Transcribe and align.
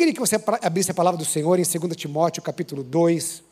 queria 0.00 0.14
que 0.14 0.20
você 0.20 0.36
abrisse 0.62 0.90
a 0.90 0.94
palavra 0.94 1.18
do 1.18 1.26
Senhor 1.26 1.58
em 1.58 1.62
2 1.62 1.94
Timóteo, 1.94 2.42
capítulo 2.42 2.82
2, 2.82 3.42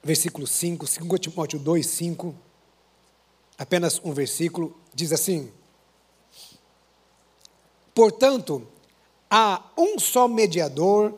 versículo 0.00 0.46
5, 0.46 0.86
2 0.86 1.20
Timóteo 1.20 1.58
2, 1.58 1.84
5, 1.84 2.32
apenas 3.58 4.00
um 4.04 4.12
versículo, 4.12 4.78
diz 4.94 5.10
assim: 5.10 5.50
Portanto, 7.92 8.64
há 9.28 9.72
um 9.76 9.98
só 9.98 10.28
mediador, 10.28 11.12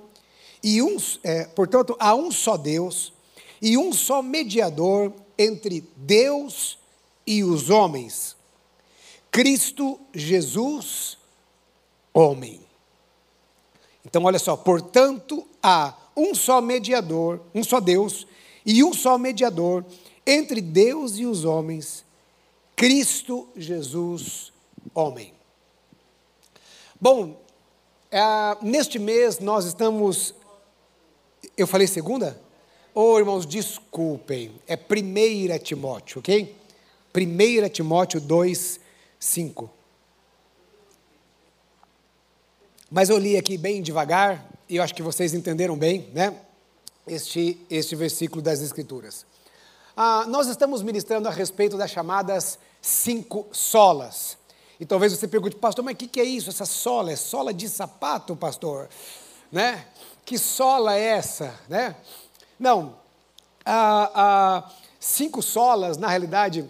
e 0.63 0.81
um, 0.81 0.97
é, 1.23 1.45
portanto, 1.45 1.95
há 2.01 2.15
um 2.15 2.33
só 2.33 2.57
Deus, 2.57 3.13
e 3.61 3.77
um 3.77 3.93
só 3.93 4.23
mediador 4.23 5.13
entre 5.37 5.87
Deus 5.95 6.79
e 7.27 7.45
os 7.45 7.69
homens, 7.69 8.35
Cristo 9.31 10.01
Jesus, 10.15 11.19
homem. 12.17 12.59
Então, 14.03 14.25
olha 14.25 14.39
só, 14.39 14.57
portanto, 14.57 15.47
há 15.63 15.95
um 16.17 16.35
só 16.35 16.63
mediador, 16.63 17.43
um 17.55 17.63
só 17.63 17.79
Deus, 17.79 18.27
e 18.65 18.83
um 18.83 18.95
só 18.95 19.19
mediador 19.19 19.85
entre 20.27 20.63
Deus 20.63 21.19
e 21.19 21.27
os 21.27 21.45
homens, 21.45 22.05
Cristo 22.75 23.47
Jesus, 23.55 24.51
homem. 24.95 25.35
Bom, 26.99 27.39
é, 28.11 28.21
neste 28.63 28.99
mês 28.99 29.39
nós 29.39 29.67
estamos. 29.67 30.35
Eu 31.55 31.67
falei 31.67 31.87
segunda? 31.87 32.41
Oh, 32.95 33.19
irmãos, 33.19 33.45
desculpem, 33.45 34.53
é 34.67 34.75
1 34.75 35.59
Timóteo, 35.63 36.21
ok? 36.21 36.57
1 37.15 37.69
Timóteo 37.69 38.21
2, 38.21 38.81
5. 39.19 39.76
Mas 42.91 43.09
eu 43.09 43.19
li 43.19 43.37
aqui 43.37 43.59
bem 43.59 43.83
devagar, 43.83 44.49
e 44.69 44.77
eu 44.77 44.83
acho 44.83 44.95
que 44.95 45.03
vocês 45.03 45.35
entenderam 45.35 45.77
bem, 45.77 46.09
né? 46.15 46.37
este, 47.07 47.59
este 47.71 47.95
versículo 47.95 48.43
das 48.43 48.61
Escrituras. 48.61 49.25
Ah, 49.97 50.25
nós 50.27 50.49
estamos 50.49 50.83
ministrando 50.83 51.29
a 51.29 51.31
respeito 51.31 51.77
das 51.77 51.91
chamadas 51.91 52.59
cinco 52.83 53.47
solas. 53.53 54.37
E 54.79 54.85
talvez 54.85 55.13
você 55.13 55.27
pergunte, 55.27 55.57
pastor, 55.57 55.85
mas 55.85 55.95
o 55.95 55.97
que, 55.97 56.07
que 56.07 56.21
é 56.21 56.25
isso? 56.25 56.51
Essa 56.51 56.67
sola? 56.67 57.13
É 57.13 57.17
sola 57.17 57.55
de 57.55 57.69
sapato, 57.69 58.37
pastor? 58.37 58.89
Né? 59.51 59.87
Que 60.25 60.37
sola 60.37 60.95
é 60.97 61.03
essa? 61.03 61.55
Né? 61.69 61.97
Não. 62.59 62.97
Ah, 63.65 64.11
ah, 64.15 64.73
cinco 65.01 65.41
solas, 65.41 65.97
na 65.97 66.09
realidade, 66.09 66.69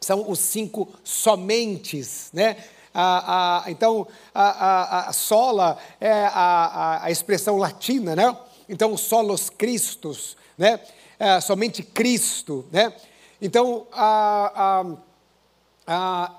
são 0.00 0.28
os 0.28 0.40
cinco 0.40 0.88
somentes, 1.04 2.30
né? 2.32 2.56
Ah, 2.92 3.64
ah, 3.64 3.70
então, 3.70 4.06
a, 4.34 4.42
a, 4.42 5.08
a, 5.08 5.12
sola 5.12 5.78
é 6.00 6.24
a, 6.32 7.04
a, 7.04 7.10
expressão 7.10 7.56
latina, 7.56 8.16
né? 8.16 8.36
Então, 8.68 8.96
solos 8.96 9.50
Christus, 9.50 10.36
né? 10.56 10.80
É, 11.18 11.40
somente 11.40 11.82
Cristo, 11.82 12.66
né? 12.72 12.92
Então, 13.40 13.86
a, 13.92 14.86
a, 15.86 15.94
a, 15.94 16.34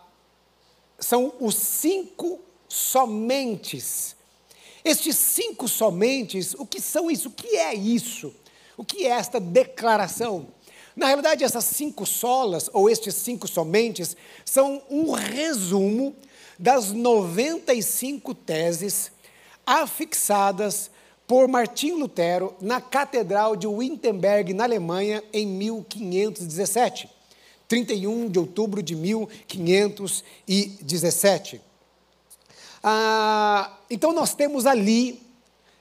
são 0.99 1.33
os 1.39 1.55
cinco 1.55 2.39
somentes. 2.67 4.15
Estes 4.83 5.17
cinco 5.17 5.67
somentes, 5.67 6.53
o 6.53 6.65
que 6.65 6.81
são 6.81 7.11
isso? 7.11 7.29
O 7.29 7.31
que 7.31 7.57
é 7.57 7.73
isso? 7.73 8.33
O 8.77 8.83
que 8.83 9.05
é 9.05 9.09
esta 9.09 9.39
declaração? 9.39 10.47
Na 10.95 11.07
realidade, 11.07 11.43
essas 11.43 11.63
cinco 11.65 12.05
solas, 12.05 12.69
ou 12.73 12.89
estes 12.89 13.15
cinco 13.15 13.47
somentes, 13.47 14.17
são 14.43 14.81
um 14.89 15.11
resumo 15.11 16.15
das 16.59 16.91
95 16.91 18.35
teses 18.35 19.11
afixadas 19.65 20.91
por 21.25 21.47
Martim 21.47 21.93
Lutero 21.93 22.53
na 22.59 22.81
Catedral 22.81 23.55
de 23.55 23.65
Wittenberg, 23.65 24.53
na 24.53 24.65
Alemanha, 24.65 25.23
em 25.31 25.47
1517, 25.47 27.09
31 27.67 28.27
de 28.27 28.39
outubro 28.39 28.83
de 28.83 28.93
1517. 28.95 31.61
Ah, 32.83 33.77
então, 33.89 34.11
nós 34.11 34.33
temos 34.33 34.65
ali, 34.65 35.21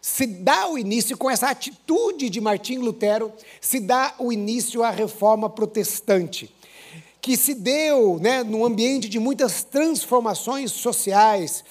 se 0.00 0.24
dá 0.26 0.68
o 0.68 0.78
início, 0.78 1.16
com 1.16 1.28
essa 1.28 1.48
atitude 1.48 2.30
de 2.30 2.40
Martim 2.40 2.78
Lutero, 2.78 3.32
se 3.60 3.80
dá 3.80 4.14
o 4.18 4.32
início 4.32 4.84
à 4.84 4.90
reforma 4.90 5.50
protestante 5.50 6.54
que 7.20 7.36
se 7.36 7.54
deu 7.54 8.18
né, 8.20 8.42
num 8.42 8.64
ambiente 8.64 9.08
de 9.08 9.18
muitas 9.18 9.62
transformações 9.64 10.72
sociais, 10.72 11.64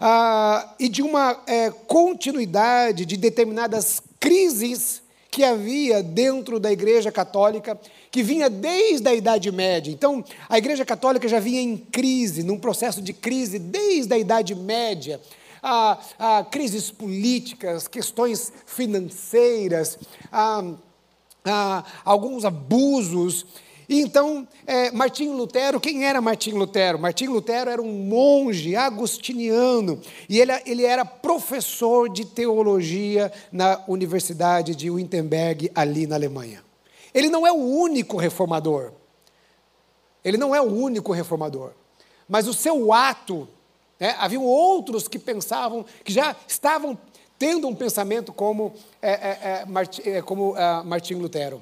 ah, 0.00 0.74
e 0.78 0.88
de 0.88 1.02
uma 1.02 1.42
é, 1.46 1.70
continuidade 1.70 3.04
de 3.04 3.18
determinadas 3.18 4.02
crises 4.18 5.02
que 5.30 5.44
havia 5.44 6.02
dentro 6.02 6.58
da 6.58 6.72
Igreja 6.72 7.12
Católica, 7.12 7.78
que 8.10 8.22
vinha 8.22 8.48
desde 8.48 9.06
a 9.06 9.14
Idade 9.14 9.52
Média. 9.52 9.92
Então, 9.92 10.24
a 10.48 10.56
Igreja 10.56 10.84
Católica 10.86 11.28
já 11.28 11.38
vinha 11.38 11.60
em 11.60 11.76
crise, 11.76 12.42
num 12.42 12.58
processo 12.58 13.02
de 13.02 13.12
crise 13.12 13.58
desde 13.58 14.12
a 14.14 14.18
Idade 14.18 14.54
Média. 14.54 15.20
Ah, 15.62 15.98
ah, 16.18 16.46
crises 16.50 16.90
políticas, 16.90 17.86
questões 17.86 18.50
financeiras, 18.64 19.98
alguns 22.04 22.46
abusos. 22.46 23.44
E 23.90 24.00
então, 24.00 24.46
é, 24.68 24.92
Martinho 24.92 25.32
Lutero, 25.32 25.80
quem 25.80 26.06
era 26.06 26.20
Martinho 26.20 26.56
Lutero? 26.56 26.96
Martinho 26.96 27.32
Lutero 27.32 27.68
era 27.68 27.82
um 27.82 27.92
monge 27.92 28.76
agostiniano 28.76 30.00
e 30.28 30.38
ele, 30.38 30.52
ele 30.64 30.84
era 30.84 31.04
professor 31.04 32.08
de 32.08 32.24
teologia 32.24 33.32
na 33.50 33.82
Universidade 33.88 34.76
de 34.76 34.88
Wittenberg, 34.88 35.72
ali 35.74 36.06
na 36.06 36.14
Alemanha. 36.14 36.62
Ele 37.12 37.28
não 37.28 37.44
é 37.44 37.50
o 37.50 37.56
único 37.56 38.16
reformador. 38.16 38.92
Ele 40.24 40.36
não 40.38 40.54
é 40.54 40.60
o 40.60 40.72
único 40.72 41.10
reformador. 41.10 41.72
Mas 42.28 42.46
o 42.46 42.54
seu 42.54 42.92
ato, 42.92 43.48
né, 43.98 44.14
outros 44.38 45.08
que 45.08 45.18
pensavam, 45.18 45.84
que 46.04 46.12
já 46.12 46.36
estavam 46.46 46.96
tendo 47.36 47.66
um 47.66 47.74
pensamento 47.74 48.32
como, 48.32 48.72
é, 49.02 49.10
é, 49.10 49.64
é, 50.06 50.10
é 50.18 50.22
como 50.22 50.52
uh, 50.52 50.84
Martinho 50.84 51.18
Lutero 51.18 51.60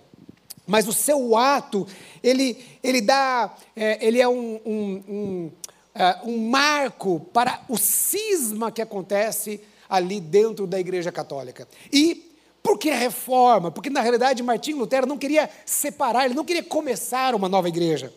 mas 0.68 0.86
o 0.86 0.92
seu 0.92 1.36
ato, 1.36 1.86
ele, 2.22 2.62
ele 2.84 3.00
dá, 3.00 3.52
é, 3.74 4.06
ele 4.06 4.20
é 4.20 4.28
um, 4.28 4.60
um, 4.64 5.02
um, 5.08 5.50
é, 5.94 6.18
um 6.24 6.48
marco 6.48 7.20
para 7.32 7.62
o 7.68 7.78
cisma 7.78 8.70
que 8.70 8.82
acontece 8.82 9.60
ali 9.88 10.20
dentro 10.20 10.66
da 10.66 10.78
Igreja 10.78 11.10
Católica. 11.10 11.66
E 11.90 12.30
por 12.62 12.78
que 12.78 12.90
reforma? 12.90 13.70
Porque 13.70 13.88
na 13.88 14.02
realidade 14.02 14.42
Martinho 14.42 14.76
Lutero 14.76 15.06
não 15.06 15.16
queria 15.16 15.48
separar, 15.64 16.26
ele 16.26 16.34
não 16.34 16.44
queria 16.44 16.62
começar 16.62 17.34
uma 17.34 17.48
nova 17.48 17.66
igreja. 17.66 18.12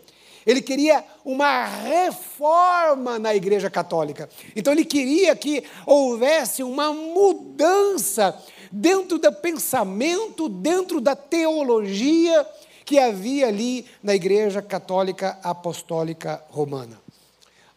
Ele 0.45 0.61
queria 0.61 1.05
uma 1.23 1.65
reforma 1.65 3.19
na 3.19 3.33
Igreja 3.35 3.69
Católica. 3.69 4.27
Então 4.55 4.73
ele 4.73 4.83
queria 4.83 5.35
que 5.35 5.63
houvesse 5.85 6.63
uma 6.63 6.91
mudança 6.91 8.37
dentro 8.71 9.17
do 9.17 9.31
pensamento, 9.31 10.47
dentro 10.47 11.01
da 11.01 11.15
teologia 11.15 12.45
que 12.85 12.97
havia 12.97 13.47
ali 13.47 13.85
na 14.01 14.15
Igreja 14.15 14.61
Católica 14.61 15.37
Apostólica 15.43 16.43
Romana. 16.49 16.99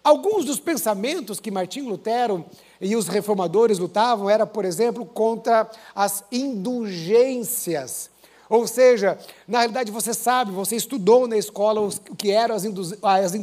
Alguns 0.03 0.44
dos 0.44 0.60
pensamentos 0.60 1.41
que 1.41 1.50
Martinho 1.50 1.88
Lutero 1.88 2.44
e 2.81 2.94
os 2.94 3.09
reformadores 3.09 3.78
lutavam 3.78 4.28
era, 4.28 4.47
por 4.47 4.65
exemplo, 4.65 5.06
contra 5.06 5.71
as 5.94 6.22
indulgências. 6.31 8.11
Ou 8.49 8.66
seja, 8.66 9.19
na 9.49 9.61
realidade 9.61 9.91
você 9.91 10.12
sabe, 10.12 10.53
você 10.53 10.76
estudou 10.76 11.26
na 11.26 11.38
escola 11.38 11.81
o 11.81 12.16
que 12.16 12.31
eram 12.31 12.55
as, 12.55 12.65
as 13.06 13.34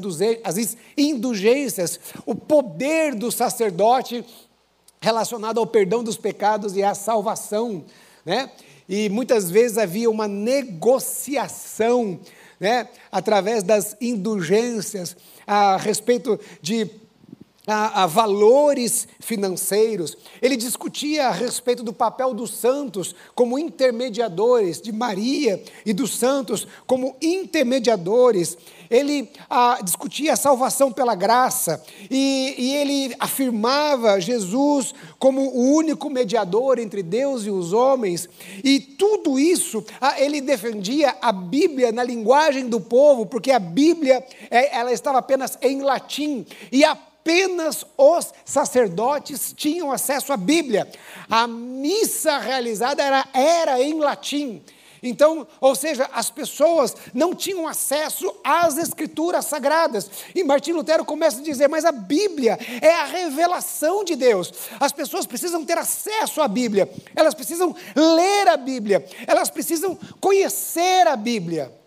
indulgências, 0.96 2.00
o 2.26 2.36
poder 2.36 3.16
do 3.16 3.32
sacerdote 3.32 4.24
relacionado 5.02 5.60
ao 5.60 5.66
perdão 5.66 6.04
dos 6.04 6.16
pecados 6.16 6.78
e 6.78 6.84
à 6.84 6.94
salvação, 6.94 7.84
né? 8.24 8.52
E 8.88 9.10
muitas 9.10 9.50
vezes 9.50 9.78
havia 9.78 10.10
uma 10.10 10.28
negociação, 10.28 12.20
né, 12.60 12.88
através 13.12 13.64
das 13.64 13.96
indulgências 14.00 15.16
a 15.48 15.78
respeito 15.78 16.40
de 16.62 16.86
a, 17.68 18.04
a, 18.04 18.08
valores 18.08 19.08
financeiros. 19.20 20.18
Ele 20.42 20.58
discutia 20.58 21.28
a 21.28 21.32
respeito 21.32 21.84
do 21.84 21.94
papel 21.94 22.34
dos 22.34 22.52
santos 22.52 23.16
como 23.36 23.60
intermediadores, 23.60 24.82
de 24.82 24.92
Maria 24.92 25.62
e 25.86 25.94
dos 25.94 26.18
santos 26.18 26.68
como 26.88 27.16
intermediadores. 27.22 28.58
Ele 28.90 29.30
a, 29.50 29.80
discutia 29.84 30.34
a 30.34 30.38
salvação 30.38 30.92
pela 30.92 31.16
graça 31.16 31.84
e, 32.10 32.56
e 32.58 32.76
ele 32.76 33.16
afirmava 33.20 34.20
Jesus 34.20 34.94
como 35.20 35.42
o 35.42 35.76
único 35.76 36.10
mediador 36.10 36.80
entre 36.80 37.04
Deus 37.04 37.46
e 37.46 37.52
os 37.52 37.74
homens. 37.74 38.28
E 38.64 38.80
tudo 38.80 39.40
isso, 39.40 39.86
ele 40.18 40.42
defendia 40.42 41.16
a 41.22 41.32
Bíblia 41.32 41.92
na 41.92 42.04
linguagem 42.04 42.68
do 42.68 42.82
povo, 42.82 43.26
porque 43.26 43.52
a 43.52 43.60
Bíblia 43.60 44.26
é, 44.50 44.76
ela 44.76 44.92
estava 44.92 45.20
apenas 45.20 45.58
em 45.62 45.82
latim 45.82 46.46
e 46.72 46.84
a 46.84 46.98
apenas 47.22 47.86
os 47.98 48.34
sacerdotes 48.44 49.54
tinham 49.56 49.92
acesso 49.92 50.34
à 50.34 50.38
Bíblia. 50.38 50.92
A 51.30 51.48
missa 51.48 52.40
realizada 52.40 53.04
era, 53.04 53.28
era 53.34 53.82
em 53.82 54.00
latim. 54.00 54.62
Então, 55.04 55.48
ou 55.60 55.74
seja, 55.74 56.08
as 56.14 56.30
pessoas 56.30 56.96
não 57.12 57.34
tinham 57.34 57.68
acesso 57.68 58.36
às 58.44 58.78
escrituras 58.78 59.46
sagradas. 59.46 60.10
E 60.36 60.44
Martim 60.44 60.74
Lutero 60.74 61.04
começa 61.04 61.40
a 61.40 61.44
dizer: 61.44 61.68
mas 61.68 61.86
a 61.86 61.92
Bíblia 61.92 62.60
é 62.82 62.94
a 62.94 63.06
revelação 63.06 64.04
de 64.04 64.16
Deus. 64.16 64.54
As 64.80 64.92
pessoas 64.92 65.26
precisam 65.26 65.66
ter 65.66 65.78
acesso 65.78 66.40
à 66.40 66.48
Bíblia, 66.48 66.88
elas 67.16 67.34
precisam 67.34 67.76
ler 67.96 68.48
a 68.48 68.58
Bíblia, 68.58 69.04
elas 69.26 69.50
precisam 69.50 69.98
conhecer 70.20 71.08
a 71.08 71.16
Bíblia. 71.16 71.81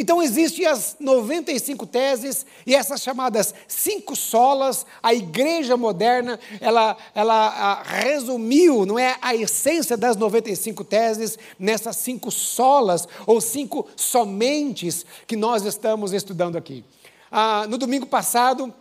Então 0.00 0.22
existem 0.22 0.64
as 0.64 0.94
95 1.00 1.84
teses 1.84 2.46
e 2.64 2.72
essas 2.72 3.02
chamadas 3.02 3.52
cinco 3.66 4.14
solas. 4.14 4.86
A 5.02 5.12
igreja 5.12 5.76
moderna, 5.76 6.38
ela, 6.60 6.96
ela 7.12 7.48
a, 7.48 7.82
resumiu, 7.82 8.86
não 8.86 8.96
é, 8.96 9.16
a 9.20 9.34
essência 9.34 9.96
das 9.96 10.16
95 10.16 10.84
teses 10.84 11.36
nessas 11.58 11.96
cinco 11.96 12.30
solas 12.30 13.08
ou 13.26 13.40
cinco 13.40 13.88
somentes 13.96 15.04
que 15.26 15.34
nós 15.34 15.64
estamos 15.64 16.12
estudando 16.12 16.56
aqui. 16.56 16.84
Ah, 17.28 17.66
no 17.68 17.76
domingo 17.76 18.06
passado, 18.06 18.72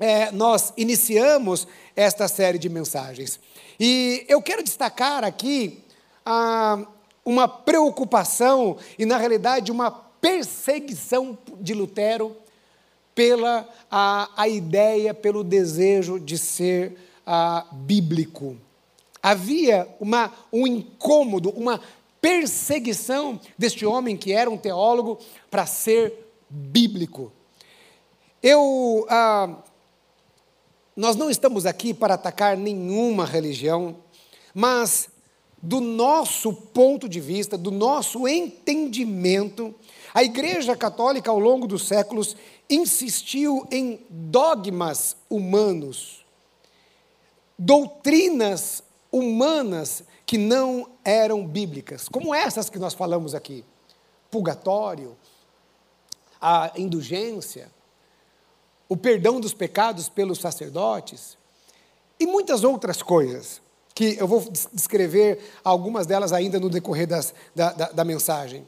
é, 0.00 0.32
nós 0.32 0.72
iniciamos 0.76 1.68
esta 1.94 2.26
série 2.26 2.58
de 2.58 2.68
mensagens. 2.68 3.38
E 3.78 4.26
eu 4.28 4.42
quero 4.42 4.64
destacar 4.64 5.22
aqui 5.22 5.84
ah, 6.26 6.84
uma 7.24 7.46
preocupação 7.46 8.76
e, 8.98 9.06
na 9.06 9.16
realidade, 9.16 9.70
uma 9.70 10.09
perseguição 10.20 11.38
de 11.60 11.74
Lutero 11.74 12.36
pela 13.14 13.68
a, 13.90 14.30
a 14.36 14.48
ideia, 14.48 15.12
pelo 15.12 15.42
desejo 15.42 16.18
de 16.18 16.38
ser 16.38 16.96
a, 17.26 17.66
bíblico. 17.72 18.56
Havia 19.22 19.88
uma, 20.00 20.32
um 20.52 20.66
incômodo, 20.66 21.50
uma 21.50 21.80
perseguição 22.20 23.40
deste 23.58 23.84
homem 23.84 24.16
que 24.16 24.32
era 24.32 24.50
um 24.50 24.56
teólogo 24.56 25.18
para 25.50 25.66
ser 25.66 26.12
bíblico. 26.48 27.32
Eu, 28.42 29.06
ah, 29.08 29.56
nós 30.96 31.16
não 31.16 31.30
estamos 31.30 31.66
aqui 31.66 31.92
para 31.92 32.14
atacar 32.14 32.56
nenhuma 32.56 33.26
religião, 33.26 33.96
mas 34.54 35.08
do 35.62 35.80
nosso 35.80 36.52
ponto 36.52 37.08
de 37.08 37.20
vista, 37.20 37.56
do 37.58 37.70
nosso 37.70 38.26
entendimento, 38.26 39.74
a 40.14 40.22
Igreja 40.22 40.74
Católica, 40.74 41.30
ao 41.30 41.38
longo 41.38 41.66
dos 41.66 41.86
séculos, 41.86 42.36
insistiu 42.68 43.66
em 43.70 44.00
dogmas 44.08 45.16
humanos, 45.28 46.24
doutrinas 47.58 48.82
humanas 49.12 50.02
que 50.24 50.38
não 50.38 50.88
eram 51.04 51.46
bíblicas, 51.46 52.08
como 52.08 52.34
essas 52.34 52.70
que 52.70 52.78
nós 52.78 52.94
falamos 52.94 53.34
aqui: 53.34 53.64
purgatório, 54.30 55.16
a 56.40 56.72
indulgência, 56.76 57.70
o 58.88 58.96
perdão 58.96 59.40
dos 59.40 59.52
pecados 59.52 60.08
pelos 60.08 60.38
sacerdotes 60.38 61.36
e 62.18 62.26
muitas 62.26 62.64
outras 62.64 63.02
coisas 63.02 63.60
que 64.00 64.16
eu 64.18 64.26
vou 64.26 64.50
descrever 64.72 65.52
algumas 65.62 66.06
delas 66.06 66.32
ainda 66.32 66.58
no 66.58 66.70
decorrer 66.70 67.06
das, 67.06 67.34
da, 67.54 67.70
da, 67.70 67.90
da 67.90 68.02
mensagem. 68.02 68.66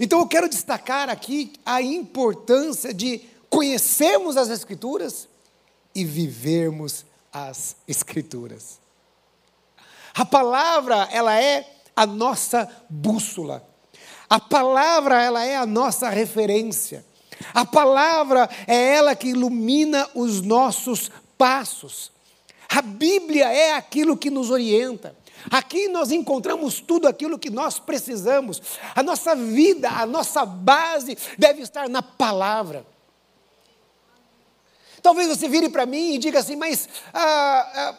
Então 0.00 0.18
eu 0.18 0.26
quero 0.26 0.48
destacar 0.48 1.08
aqui 1.08 1.52
a 1.64 1.80
importância 1.80 2.92
de 2.92 3.20
conhecermos 3.48 4.36
as 4.36 4.48
Escrituras 4.48 5.28
e 5.94 6.04
vivermos 6.04 7.04
as 7.32 7.76
Escrituras. 7.86 8.80
A 10.16 10.24
palavra, 10.24 11.08
ela 11.12 11.40
é 11.40 11.64
a 11.94 12.04
nossa 12.04 12.68
bússola. 12.88 13.64
A 14.28 14.40
palavra, 14.40 15.22
ela 15.22 15.44
é 15.44 15.56
a 15.56 15.64
nossa 15.64 16.08
referência. 16.08 17.04
A 17.54 17.64
palavra 17.64 18.50
é 18.66 18.96
ela 18.96 19.14
que 19.14 19.28
ilumina 19.28 20.10
os 20.12 20.42
nossos 20.42 21.08
passos. 21.38 22.10
A 22.70 22.82
Bíblia 22.82 23.52
é 23.52 23.72
aquilo 23.74 24.16
que 24.16 24.30
nos 24.30 24.48
orienta. 24.48 25.16
Aqui 25.50 25.88
nós 25.88 26.12
encontramos 26.12 26.80
tudo 26.80 27.08
aquilo 27.08 27.38
que 27.38 27.50
nós 27.50 27.78
precisamos. 27.78 28.62
A 28.94 29.02
nossa 29.02 29.34
vida, 29.34 29.90
a 29.90 30.06
nossa 30.06 30.44
base 30.46 31.16
deve 31.36 31.62
estar 31.62 31.88
na 31.88 32.02
palavra. 32.02 32.86
Talvez 35.02 35.28
você 35.28 35.48
vire 35.48 35.68
para 35.68 35.86
mim 35.86 36.14
e 36.14 36.18
diga 36.18 36.38
assim, 36.38 36.56
mas 36.56 36.88
ah, 37.12 37.72
ah, 37.74 37.94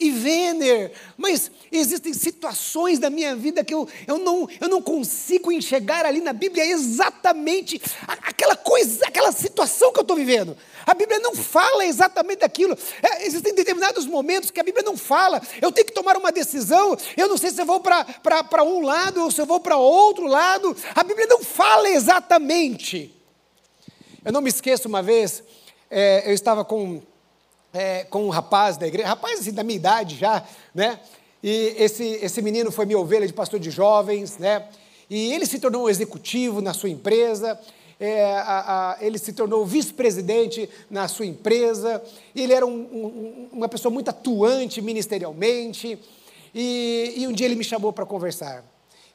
e 0.00 0.10
Vener, 0.10 0.92
mas 1.16 1.50
existem 1.72 2.14
situações 2.14 3.00
da 3.00 3.10
minha 3.10 3.34
vida 3.34 3.64
que 3.64 3.74
eu, 3.74 3.88
eu, 4.06 4.16
não, 4.16 4.48
eu 4.60 4.68
não 4.68 4.80
consigo 4.80 5.50
enxergar 5.50 6.06
ali 6.06 6.20
na 6.20 6.32
Bíblia 6.32 6.64
exatamente 6.64 7.82
aquela 8.06 8.54
coisa, 8.54 9.04
aquela 9.06 9.32
situação 9.32 9.92
que 9.92 9.98
eu 9.98 10.02
estou 10.02 10.16
vivendo. 10.16 10.56
A 10.86 10.94
Bíblia 10.94 11.18
não 11.18 11.34
fala 11.34 11.84
exatamente 11.84 12.40
daquilo. 12.40 12.78
É, 13.02 13.26
existem 13.26 13.52
determinados 13.52 14.06
momentos 14.06 14.52
que 14.52 14.60
a 14.60 14.62
Bíblia 14.62 14.84
não 14.84 14.96
fala. 14.96 15.42
Eu 15.60 15.72
tenho 15.72 15.86
que 15.86 15.92
tomar 15.92 16.16
uma 16.16 16.30
decisão. 16.30 16.96
Eu 17.16 17.28
não 17.28 17.36
sei 17.36 17.50
se 17.50 17.60
eu 17.60 17.66
vou 17.66 17.80
para 17.80 18.62
um 18.62 18.80
lado 18.80 19.22
ou 19.22 19.30
se 19.30 19.40
eu 19.40 19.46
vou 19.46 19.58
para 19.58 19.76
outro 19.76 20.26
lado. 20.26 20.76
A 20.94 21.02
Bíblia 21.02 21.26
não 21.26 21.42
fala 21.42 21.90
exatamente. 21.90 23.14
Eu 24.24 24.32
não 24.32 24.40
me 24.40 24.48
esqueço 24.48 24.88
uma 24.88 25.02
vez, 25.02 25.42
é, 25.90 26.28
eu 26.28 26.34
estava 26.34 26.64
com 26.64 27.02
é, 27.72 28.04
com 28.04 28.24
um 28.26 28.28
rapaz 28.30 28.76
da 28.76 28.86
igreja, 28.86 29.08
rapaz 29.08 29.40
assim, 29.40 29.52
da 29.52 29.62
minha 29.62 29.76
idade 29.76 30.16
já, 30.16 30.44
né? 30.74 30.98
E 31.42 31.74
esse, 31.78 32.04
esse 32.04 32.42
menino 32.42 32.72
foi 32.72 32.84
minha 32.84 32.98
ovelha 32.98 33.26
de 33.26 33.32
pastor 33.32 33.60
de 33.60 33.70
jovens, 33.70 34.38
né? 34.38 34.68
E 35.08 35.32
ele 35.32 35.46
se 35.46 35.58
tornou 35.58 35.84
um 35.84 35.88
executivo 35.88 36.60
na 36.60 36.74
sua 36.74 36.90
empresa, 36.90 37.58
é, 38.00 38.24
a, 38.34 38.92
a, 38.92 39.04
ele 39.04 39.18
se 39.18 39.32
tornou 39.32 39.66
vice-presidente 39.66 40.68
na 40.90 41.08
sua 41.08 41.26
empresa, 41.26 42.02
ele 42.34 42.52
era 42.52 42.64
um, 42.64 42.70
um, 42.70 43.48
uma 43.52 43.68
pessoa 43.68 43.92
muito 43.92 44.08
atuante 44.08 44.80
ministerialmente, 44.80 45.98
e, 46.54 47.14
e 47.16 47.26
um 47.26 47.32
dia 47.32 47.46
ele 47.46 47.56
me 47.56 47.64
chamou 47.64 47.92
para 47.92 48.06
conversar. 48.06 48.64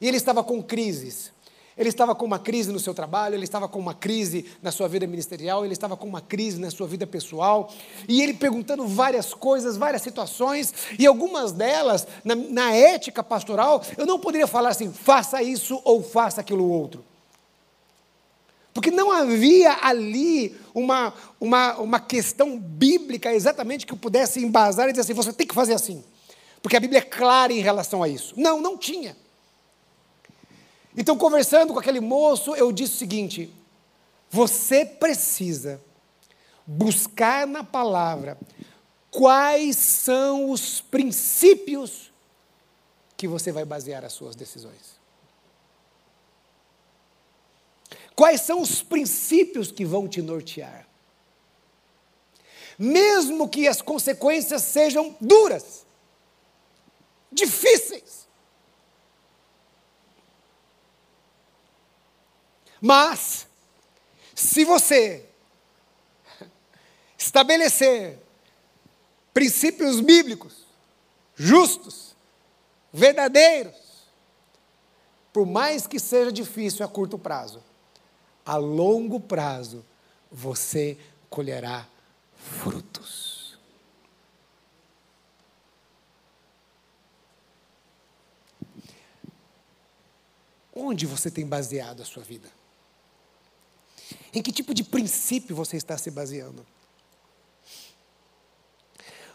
E 0.00 0.08
ele 0.08 0.16
estava 0.16 0.42
com 0.44 0.62
crises. 0.62 1.32
Ele 1.76 1.88
estava 1.88 2.14
com 2.14 2.24
uma 2.24 2.38
crise 2.38 2.70
no 2.70 2.78
seu 2.78 2.94
trabalho, 2.94 3.34
ele 3.34 3.44
estava 3.44 3.68
com 3.68 3.78
uma 3.78 3.94
crise 3.94 4.46
na 4.62 4.70
sua 4.70 4.86
vida 4.86 5.06
ministerial, 5.06 5.64
ele 5.64 5.72
estava 5.72 5.96
com 5.96 6.06
uma 6.06 6.20
crise 6.20 6.60
na 6.60 6.70
sua 6.70 6.86
vida 6.86 7.06
pessoal, 7.06 7.72
e 8.08 8.22
ele 8.22 8.34
perguntando 8.34 8.86
várias 8.86 9.34
coisas, 9.34 9.76
várias 9.76 10.02
situações, 10.02 10.72
e 10.98 11.04
algumas 11.04 11.50
delas, 11.50 12.06
na, 12.24 12.34
na 12.34 12.72
ética 12.72 13.24
pastoral, 13.24 13.82
eu 13.98 14.06
não 14.06 14.20
poderia 14.20 14.46
falar 14.46 14.68
assim, 14.68 14.92
faça 14.92 15.42
isso 15.42 15.80
ou 15.84 16.02
faça 16.02 16.40
aquilo 16.40 16.70
outro. 16.70 17.04
Porque 18.72 18.90
não 18.90 19.12
havia 19.12 19.78
ali 19.82 20.56
uma, 20.74 21.14
uma, 21.40 21.76
uma 21.78 22.00
questão 22.00 22.58
bíblica 22.58 23.32
exatamente 23.32 23.86
que 23.86 23.94
pudesse 23.94 24.44
embasar 24.44 24.88
e 24.88 24.92
dizer 24.92 25.02
assim, 25.02 25.14
você 25.14 25.32
tem 25.32 25.46
que 25.46 25.54
fazer 25.54 25.74
assim. 25.74 26.04
Porque 26.60 26.76
a 26.76 26.80
Bíblia 26.80 26.98
é 26.98 27.02
clara 27.02 27.52
em 27.52 27.60
relação 27.60 28.02
a 28.02 28.08
isso. 28.08 28.34
Não, 28.36 28.60
não 28.60 28.76
tinha. 28.76 29.16
Então, 30.96 31.16
conversando 31.16 31.72
com 31.72 31.78
aquele 31.78 32.00
moço, 32.00 32.54
eu 32.54 32.70
disse 32.72 32.94
o 32.94 32.98
seguinte: 32.98 33.52
você 34.30 34.84
precisa 34.84 35.80
buscar 36.66 37.46
na 37.46 37.62
palavra 37.64 38.38
quais 39.10 39.76
são 39.76 40.50
os 40.50 40.80
princípios 40.80 42.12
que 43.16 43.28
você 43.28 43.52
vai 43.52 43.64
basear 43.64 44.04
as 44.04 44.12
suas 44.12 44.34
decisões. 44.34 44.94
Quais 48.16 48.40
são 48.42 48.60
os 48.60 48.82
princípios 48.82 49.72
que 49.72 49.84
vão 49.84 50.08
te 50.08 50.22
nortear? 50.22 50.86
Mesmo 52.78 53.48
que 53.48 53.66
as 53.68 53.80
consequências 53.80 54.62
sejam 54.62 55.16
duras, 55.20 55.84
difíceis, 57.30 58.23
Mas, 62.86 63.46
se 64.34 64.62
você 64.62 65.26
estabelecer 67.16 68.18
princípios 69.32 70.00
bíblicos, 70.00 70.66
justos, 71.34 72.14
verdadeiros, 72.92 73.74
por 75.32 75.46
mais 75.46 75.86
que 75.86 75.98
seja 75.98 76.30
difícil 76.30 76.84
a 76.84 76.88
curto 76.88 77.18
prazo, 77.18 77.62
a 78.44 78.56
longo 78.58 79.18
prazo 79.18 79.82
você 80.30 80.98
colherá 81.30 81.88
frutos. 82.36 83.58
Onde 90.74 91.06
você 91.06 91.30
tem 91.30 91.46
baseado 91.46 92.02
a 92.02 92.04
sua 92.04 92.22
vida? 92.22 92.63
Em 94.32 94.42
que 94.42 94.52
tipo 94.52 94.74
de 94.74 94.82
princípio 94.82 95.54
você 95.54 95.76
está 95.76 95.96
se 95.96 96.10
baseando? 96.10 96.66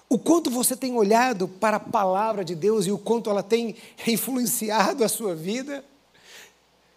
O 0.10 0.18
quanto 0.18 0.50
você 0.50 0.76
tem 0.76 0.96
olhado 0.96 1.48
para 1.48 1.78
a 1.78 1.80
palavra 1.80 2.44
de 2.44 2.56
Deus 2.56 2.88
e 2.88 2.92
o 2.92 2.98
quanto 2.98 3.30
ela 3.30 3.44
tem 3.44 3.76
influenciado 4.08 5.04
a 5.04 5.08
sua 5.08 5.36
vida? 5.36 5.86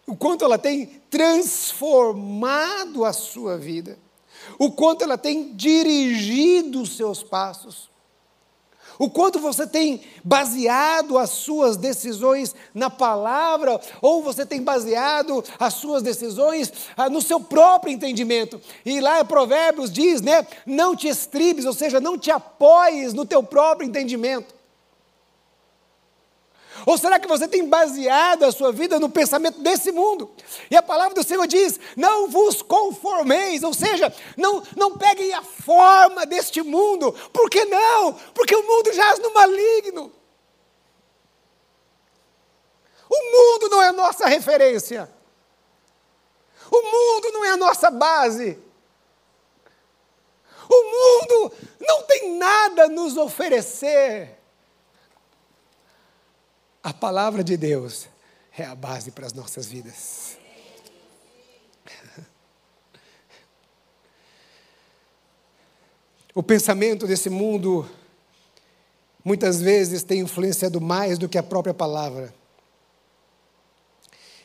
O 0.07 0.17
quanto 0.17 0.45
ela 0.45 0.59
tem 0.59 1.03
transformado 1.11 3.05
a 3.05 3.13
sua 3.13 3.59
vida? 3.59 3.99
O 4.59 4.73
quanto 4.73 5.05
ela 5.05 5.19
tem 5.19 5.55
dirigido 5.55 6.81
os 6.81 6.97
seus 6.97 7.23
passos? 7.23 7.92
O 8.99 9.11
quanto 9.11 9.39
você 9.39 9.67
tem 9.67 10.01
baseado 10.23 11.19
as 11.19 11.31
suas 11.31 11.77
decisões 11.77 12.55
na 12.75 12.91
palavra, 12.91 13.81
ou 14.01 14.23
você 14.23 14.47
tem 14.47 14.63
baseado 14.63 15.43
as 15.59 15.75
suas 15.75 16.03
decisões 16.03 16.73
ah, 16.97 17.09
no 17.09 17.21
seu 17.21 17.41
próprio 17.41 17.93
entendimento. 17.93 18.61
E 18.85 19.01
lá 19.01 19.25
Provérbios 19.25 19.91
diz, 19.91 20.21
né, 20.21 20.47
não 20.67 20.95
te 20.95 21.09
estribes, 21.09 21.65
ou 21.65 21.73
seja, 21.73 22.01
não 22.01 22.19
te 22.19 22.31
apoies 22.31 23.13
no 23.13 23.25
teu 23.25 23.43
próprio 23.43 23.89
entendimento. 23.89 24.62
Ou 26.87 26.99
será 26.99 27.19
que 27.19 27.29
você 27.29 27.47
tem 27.47 27.69
baseado 27.69 28.45
a 28.45 28.53
sua 28.53 28.73
vida 28.73 28.99
no 28.99 29.09
pensamento 29.09 29.61
desse 29.61 29.93
mundo? 29.93 30.31
E 30.71 30.77
a 30.77 30.83
palavra 30.83 31.15
do 31.15 31.23
Senhor 31.23 31.47
diz: 31.47 31.79
não 31.97 32.29
vos 32.29 32.63
conformeis, 32.63 33.63
ou 33.63 33.73
seja, 33.73 34.13
não, 34.37 34.63
não 34.77 34.97
peguem 34.97 35.33
a 35.35 35.43
forma 35.43 36.27
deste 36.27 36.63
mundo. 36.63 37.13
Por 37.33 37.49
que 37.49 37.65
não? 37.65 38.15
Porque 38.35 38.55
o 38.57 38.67
mundo 38.67 38.93
jaz 38.93 39.19
no 39.19 39.33
maligno. 39.33 40.13
O 43.09 43.23
mundo 43.31 43.69
não 43.69 43.83
é 43.83 43.89
a 43.89 43.93
nossa 43.93 44.27
referência. 44.27 45.11
O 46.71 46.83
mundo 46.83 47.33
não 47.33 47.45
é 47.45 47.51
a 47.51 47.57
nossa 47.57 47.91
base. 47.91 48.59
O 50.69 50.83
mundo 50.83 51.53
não 51.79 52.03
tem 52.05 52.37
nada 52.39 52.85
a 52.85 52.89
nos 52.89 53.19
oferecer. 53.19 54.42
A 56.83 56.93
palavra 56.93 57.45
de 57.45 57.57
Deus 57.57 58.09
é 58.59 58.65
a 58.65 58.75
base 58.75 59.13
para 59.13 59.27
as 59.27 59.33
nossas 59.33 59.67
vidas. 59.67 60.37
O 66.35 66.43
pensamento 66.43 67.07
desse 67.07 67.29
mundo 67.29 67.87
muitas 69.23 69.61
vezes 69.61 70.03
tem 70.03 70.21
influenciado 70.21 70.81
mais 70.81 71.19
do 71.19 71.29
que 71.29 71.37
a 71.37 71.43
própria 71.43 71.75
palavra. 71.75 72.35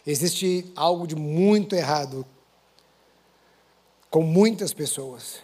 Existe 0.05 0.69
algo 0.75 1.07
de 1.07 1.15
muito 1.15 1.73
errado 1.75 2.25
com 4.09 4.21
muitas 4.21 4.73
pessoas. 4.73 5.41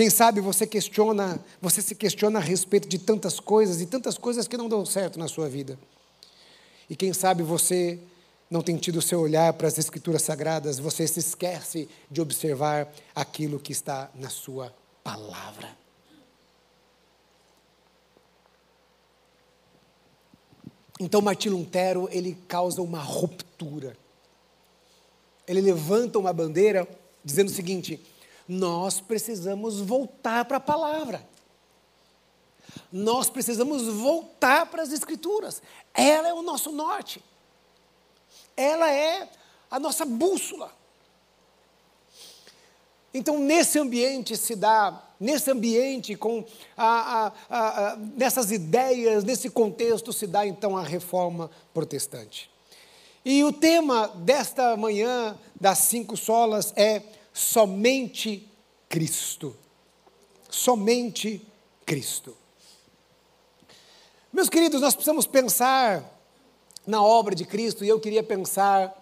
Quem 0.00 0.08
sabe 0.08 0.40
você 0.40 0.66
questiona, 0.66 1.38
você 1.60 1.82
se 1.82 1.94
questiona 1.94 2.38
a 2.38 2.42
respeito 2.42 2.88
de 2.88 2.98
tantas 2.98 3.38
coisas 3.38 3.82
e 3.82 3.86
tantas 3.86 4.16
coisas 4.16 4.48
que 4.48 4.56
não 4.56 4.66
dão 4.66 4.86
certo 4.86 5.18
na 5.18 5.28
sua 5.28 5.46
vida. 5.46 5.78
E 6.88 6.96
quem 6.96 7.12
sabe 7.12 7.42
você 7.42 7.98
não 8.50 8.62
tem 8.62 8.78
tido 8.78 8.96
o 8.96 9.02
seu 9.02 9.20
olhar 9.20 9.52
para 9.52 9.68
as 9.68 9.76
escrituras 9.76 10.22
sagradas, 10.22 10.78
você 10.78 11.06
se 11.06 11.20
esquece 11.20 11.86
de 12.10 12.18
observar 12.18 12.90
aquilo 13.14 13.60
que 13.60 13.72
está 13.72 14.10
na 14.14 14.30
sua 14.30 14.74
palavra. 15.04 15.68
Então 20.98 21.20
Martim 21.20 21.50
Lutero, 21.50 22.08
ele 22.10 22.38
causa 22.48 22.80
uma 22.80 23.02
ruptura. 23.02 23.94
Ele 25.46 25.60
levanta 25.60 26.18
uma 26.18 26.32
bandeira 26.32 26.88
dizendo 27.22 27.48
o 27.48 27.52
seguinte: 27.52 28.00
nós 28.50 29.00
precisamos 29.00 29.80
voltar 29.80 30.44
para 30.44 30.56
a 30.56 30.60
palavra. 30.60 31.24
Nós 32.90 33.30
precisamos 33.30 33.86
voltar 33.86 34.66
para 34.66 34.82
as 34.82 34.90
Escrituras. 34.90 35.62
Ela 35.94 36.28
é 36.28 36.34
o 36.34 36.42
nosso 36.42 36.72
norte. 36.72 37.22
Ela 38.56 38.90
é 38.90 39.28
a 39.70 39.78
nossa 39.78 40.04
bússola. 40.04 40.74
Então, 43.14 43.38
nesse 43.38 43.78
ambiente 43.78 44.36
se 44.36 44.56
dá, 44.56 45.00
nesse 45.20 45.48
ambiente, 45.48 46.16
com 46.16 46.44
a, 46.76 47.32
a, 47.48 47.92
a, 47.92 47.96
nessas 47.96 48.50
ideias, 48.50 49.22
nesse 49.22 49.48
contexto, 49.48 50.12
se 50.12 50.26
dá 50.26 50.44
então 50.44 50.76
a 50.76 50.82
reforma 50.82 51.48
protestante. 51.72 52.50
E 53.24 53.44
o 53.44 53.52
tema 53.52 54.08
desta 54.08 54.76
manhã, 54.76 55.38
das 55.54 55.78
cinco 55.78 56.16
solas, 56.16 56.72
é 56.74 57.00
somente 57.40 58.46
Cristo. 58.88 59.56
Somente 60.50 61.40
Cristo. 61.86 62.36
Meus 64.32 64.48
queridos, 64.48 64.80
nós 64.80 64.94
precisamos 64.94 65.26
pensar 65.26 66.04
na 66.86 67.02
obra 67.02 67.34
de 67.34 67.44
Cristo 67.44 67.84
e 67.84 67.88
eu 67.88 67.98
queria 67.98 68.22
pensar 68.22 68.94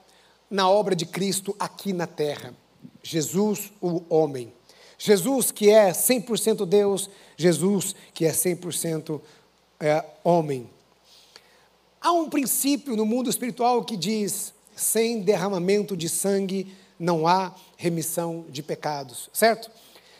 na 0.49 0.71
obra 0.71 0.95
de 0.95 1.05
Cristo 1.05 1.55
aqui 1.59 1.93
na 1.93 2.07
terra. 2.07 2.55
Jesus, 3.03 3.73
o 3.81 4.03
homem. 4.09 4.53
Jesus 4.97 5.51
que 5.51 5.71
é 5.71 5.91
100% 5.91 6.65
Deus, 6.65 7.11
Jesus 7.37 7.95
que 8.15 8.25
é 8.25 8.31
100% 8.31 9.21
é, 9.81 10.05
homem. 10.23 10.71
Há 12.01 12.13
um 12.13 12.31
princípio 12.31 12.97
no 12.97 13.05
mundo 13.05 13.29
espiritual 13.29 13.85
que 13.85 13.97
diz: 13.97 14.55
sem 14.75 15.21
derramamento 15.21 15.97
de 15.97 16.09
sangue 16.09 16.75
não 16.99 17.27
há 17.27 17.53
remissão 17.77 18.45
de 18.49 18.63
pecados, 18.63 19.31
certo? 19.33 19.71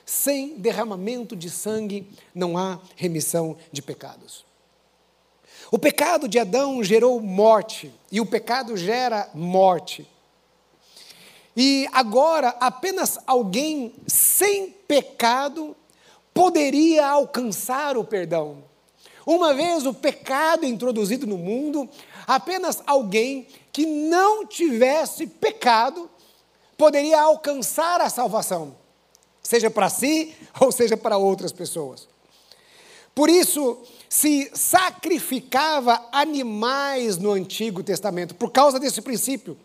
Sem 0.05 0.57
derramamento 0.59 1.37
de 1.37 1.51
sangue 1.51 2.09
não 2.35 2.57
há 2.57 2.79
remissão 2.97 3.57
de 3.71 3.83
pecados. 3.83 4.47
O 5.71 5.79
pecado 5.79 6.29
de 6.29 6.39
Adão 6.39 6.83
gerou 6.83 7.21
morte, 7.21 7.93
e 8.11 8.21
o 8.21 8.27
pecado 8.27 8.77
gera 8.77 9.29
morte. 9.35 10.09
E 11.55 11.87
agora, 11.93 12.51
apenas 12.61 13.19
alguém 13.27 13.93
sem 14.07 14.71
pecado 14.71 15.77
poderia 16.33 17.07
alcançar 17.07 17.99
o 17.99 18.05
perdão. 18.05 18.65
Uma 19.27 19.53
vez 19.53 19.85
o 19.85 19.93
pecado 19.93 20.65
introduzido 20.65 21.27
no 21.27 21.37
mundo, 21.37 21.87
apenas 22.27 22.83
alguém 22.87 23.47
que 23.73 23.85
não 23.85 24.47
tivesse 24.47 25.27
pecado 25.27 26.09
poderia 26.79 27.21
alcançar 27.21 28.01
a 28.01 28.09
salvação, 28.09 28.77
seja 29.43 29.69
para 29.69 29.91
si 29.91 30.35
ou 30.61 30.71
seja 30.71 30.97
para 30.97 31.19
outras 31.19 31.53
pessoas. 31.53 32.09
Por 33.15 33.29
isso, 33.29 33.77
se 34.09 34.49
sacrificava 34.55 36.07
animais 36.13 37.19
no 37.19 37.33
Antigo 37.33 37.83
Testamento, 37.83 38.33
por 38.37 38.53
causa 38.53 38.79
desse 38.79 39.03
princípio 39.03 39.59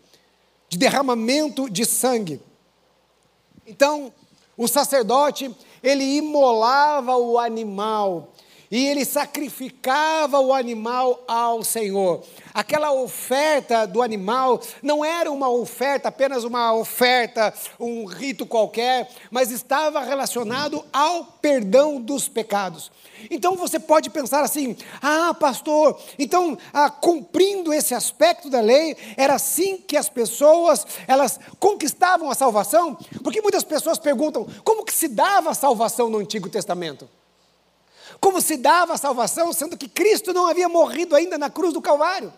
de 0.67 0.77
derramamento 0.77 1.69
de 1.69 1.85
sangue. 1.85 2.41
Então, 3.67 4.11
o 4.57 4.67
sacerdote, 4.67 5.55
ele 5.83 6.03
imolava 6.17 7.15
o 7.15 7.37
animal 7.37 8.32
e 8.73 8.87
ele 8.87 9.05
sacrificava 9.05 10.39
o 10.39 10.51
animal 10.51 11.23
ao 11.27 11.63
Senhor. 11.63 12.23
Aquela 12.51 12.91
oferta 12.91 13.85
do 13.85 14.01
animal 14.01 14.59
não 14.81 15.05
era 15.05 15.31
uma 15.31 15.47
oferta, 15.47 16.09
apenas 16.09 16.43
uma 16.43 16.73
oferta, 16.73 17.53
um 17.79 18.05
rito 18.05 18.47
qualquer, 18.47 19.11
mas 19.29 19.51
estava 19.51 20.01
relacionado 20.01 20.83
ao 20.91 21.23
perdão 21.23 22.01
dos 22.01 22.27
pecados. 22.27 22.91
Então 23.29 23.55
você 23.55 23.79
pode 23.79 24.09
pensar 24.09 24.41
assim: 24.41 24.75
ah, 24.99 25.35
pastor, 25.35 25.95
então 26.17 26.57
ah, 26.73 26.89
cumprindo 26.89 27.71
esse 27.71 27.93
aspecto 27.93 28.49
da 28.49 28.59
lei, 28.59 28.97
era 29.15 29.35
assim 29.35 29.77
que 29.77 29.95
as 29.95 30.09
pessoas 30.09 30.83
elas 31.07 31.39
conquistavam 31.59 32.27
a 32.27 32.33
salvação? 32.33 32.97
Porque 33.23 33.39
muitas 33.39 33.63
pessoas 33.63 33.99
perguntam: 33.99 34.47
como 34.63 34.83
que 34.83 34.93
se 34.93 35.07
dava 35.07 35.51
a 35.51 35.53
salvação 35.53 36.09
no 36.09 36.17
Antigo 36.17 36.49
Testamento? 36.49 37.07
Como 38.23 38.39
se 38.39 38.55
dava 38.55 38.93
a 38.93 38.97
salvação, 38.97 39.51
sendo 39.51 39.75
que 39.75 39.89
Cristo 39.89 40.31
não 40.31 40.47
havia 40.47 40.69
morrido 40.69 41.13
ainda 41.13 41.37
na 41.37 41.49
cruz 41.49 41.73
do 41.73 41.81
Calvário? 41.81 42.31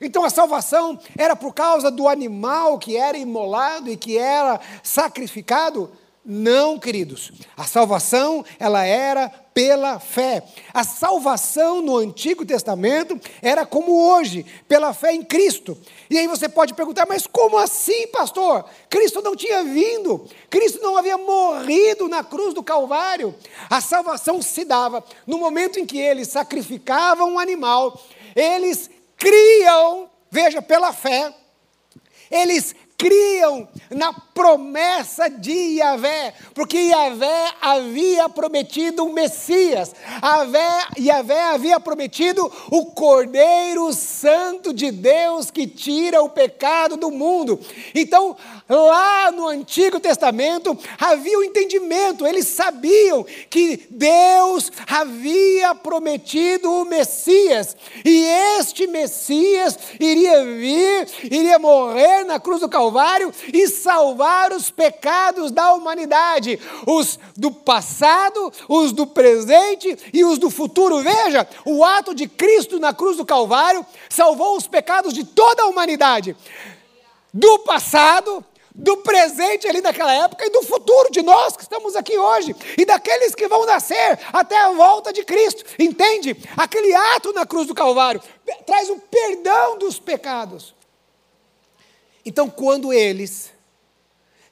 Então 0.00 0.24
a 0.24 0.30
salvação 0.30 0.98
era 1.16 1.36
por 1.36 1.54
causa 1.54 1.92
do 1.92 2.08
animal 2.08 2.76
que 2.76 2.96
era 2.96 3.16
imolado 3.16 3.88
e 3.88 3.96
que 3.96 4.18
era 4.18 4.60
sacrificado? 4.82 5.92
Não, 6.28 6.76
queridos. 6.76 7.30
A 7.56 7.62
salvação, 7.62 8.44
ela 8.58 8.84
era 8.84 9.28
pela 9.54 10.00
fé. 10.00 10.42
A 10.74 10.82
salvação 10.82 11.80
no 11.80 11.96
Antigo 11.96 12.44
Testamento 12.44 13.16
era 13.40 13.64
como 13.64 14.10
hoje, 14.10 14.44
pela 14.66 14.92
fé 14.92 15.14
em 15.14 15.22
Cristo. 15.22 15.78
E 16.10 16.18
aí 16.18 16.26
você 16.26 16.48
pode 16.48 16.74
perguntar, 16.74 17.06
mas 17.06 17.28
como 17.28 17.56
assim, 17.56 18.08
pastor? 18.08 18.64
Cristo 18.90 19.22
não 19.22 19.36
tinha 19.36 19.62
vindo, 19.62 20.26
Cristo 20.50 20.82
não 20.82 20.96
havia 20.96 21.16
morrido 21.16 22.08
na 22.08 22.24
cruz 22.24 22.52
do 22.52 22.62
Calvário. 22.62 23.32
A 23.70 23.80
salvação 23.80 24.42
se 24.42 24.64
dava 24.64 25.04
no 25.28 25.38
momento 25.38 25.78
em 25.78 25.86
que 25.86 25.96
eles 25.96 26.26
sacrificavam 26.26 27.34
um 27.34 27.38
animal, 27.38 28.02
eles 28.34 28.90
criam, 29.16 30.10
veja, 30.28 30.60
pela 30.60 30.92
fé, 30.92 31.32
eles 32.32 32.74
criam 32.96 33.68
na 33.90 34.12
promessa 34.12 35.28
de 35.28 35.78
Yahvé, 35.78 36.34
porque 36.54 36.78
Yahvé 36.78 37.52
havia 37.60 38.28
prometido 38.28 39.04
o 39.04 39.12
Messias, 39.12 39.94
Yahvé, 40.22 40.86
Yahvé 40.98 41.42
havia 41.44 41.78
prometido 41.78 42.50
o 42.70 42.86
Cordeiro 42.86 43.92
Santo 43.92 44.72
de 44.72 44.90
Deus 44.90 45.50
que 45.50 45.66
tira 45.66 46.22
o 46.22 46.28
pecado 46.28 46.96
do 46.96 47.10
mundo. 47.10 47.60
Então, 47.94 48.36
lá 48.68 49.30
no 49.30 49.46
Antigo 49.46 50.00
Testamento 50.00 50.76
havia 50.98 51.38
o 51.38 51.40
um 51.40 51.44
entendimento, 51.44 52.26
eles 52.26 52.46
sabiam 52.48 53.24
que 53.48 53.86
Deus 53.90 54.72
havia 54.86 55.74
prometido 55.74 56.70
o 56.70 56.84
Messias, 56.84 57.76
e 58.04 58.24
este 58.58 58.86
Messias 58.86 59.78
iria 60.00 60.44
vir, 60.44 61.08
iria 61.24 61.58
morrer 61.58 62.24
na 62.24 62.40
cruz 62.40 62.60
do 62.60 62.68
Calvário 62.68 63.32
e 63.52 63.68
salvar 63.68 64.52
os 64.52 64.70
pecados 64.70 65.50
da 65.50 65.72
humanidade, 65.74 66.58
os 66.86 67.18
do 67.36 67.50
passado, 67.50 68.52
os 68.68 68.92
do 68.92 69.06
presente 69.06 69.96
e 70.12 70.24
os 70.24 70.38
do 70.38 70.50
futuro. 70.50 71.00
Veja, 71.02 71.46
o 71.64 71.84
ato 71.84 72.14
de 72.14 72.26
Cristo 72.26 72.80
na 72.80 72.92
cruz 72.92 73.16
do 73.16 73.24
Calvário 73.24 73.86
salvou 74.08 74.56
os 74.56 74.66
pecados 74.66 75.12
de 75.12 75.24
toda 75.24 75.62
a 75.62 75.66
humanidade. 75.66 76.36
Do 77.32 77.58
passado, 77.60 78.44
do 78.78 78.98
presente 78.98 79.66
ali 79.66 79.80
naquela 79.80 80.12
época 80.12 80.44
e 80.44 80.50
do 80.50 80.62
futuro 80.62 81.10
de 81.10 81.22
nós 81.22 81.56
que 81.56 81.62
estamos 81.62 81.96
aqui 81.96 82.18
hoje 82.18 82.54
e 82.76 82.84
daqueles 82.84 83.34
que 83.34 83.48
vão 83.48 83.64
nascer 83.64 84.18
até 84.30 84.58
a 84.58 84.72
volta 84.72 85.12
de 85.14 85.24
Cristo. 85.24 85.64
Entende? 85.78 86.36
Aquele 86.54 86.94
ato 86.94 87.32
na 87.32 87.46
cruz 87.46 87.66
do 87.66 87.74
Calvário 87.74 88.20
traz 88.66 88.90
o 88.90 88.98
perdão 88.98 89.78
dos 89.78 89.98
pecados. 89.98 90.74
Então, 92.24 92.50
quando 92.50 92.92
eles 92.92 93.50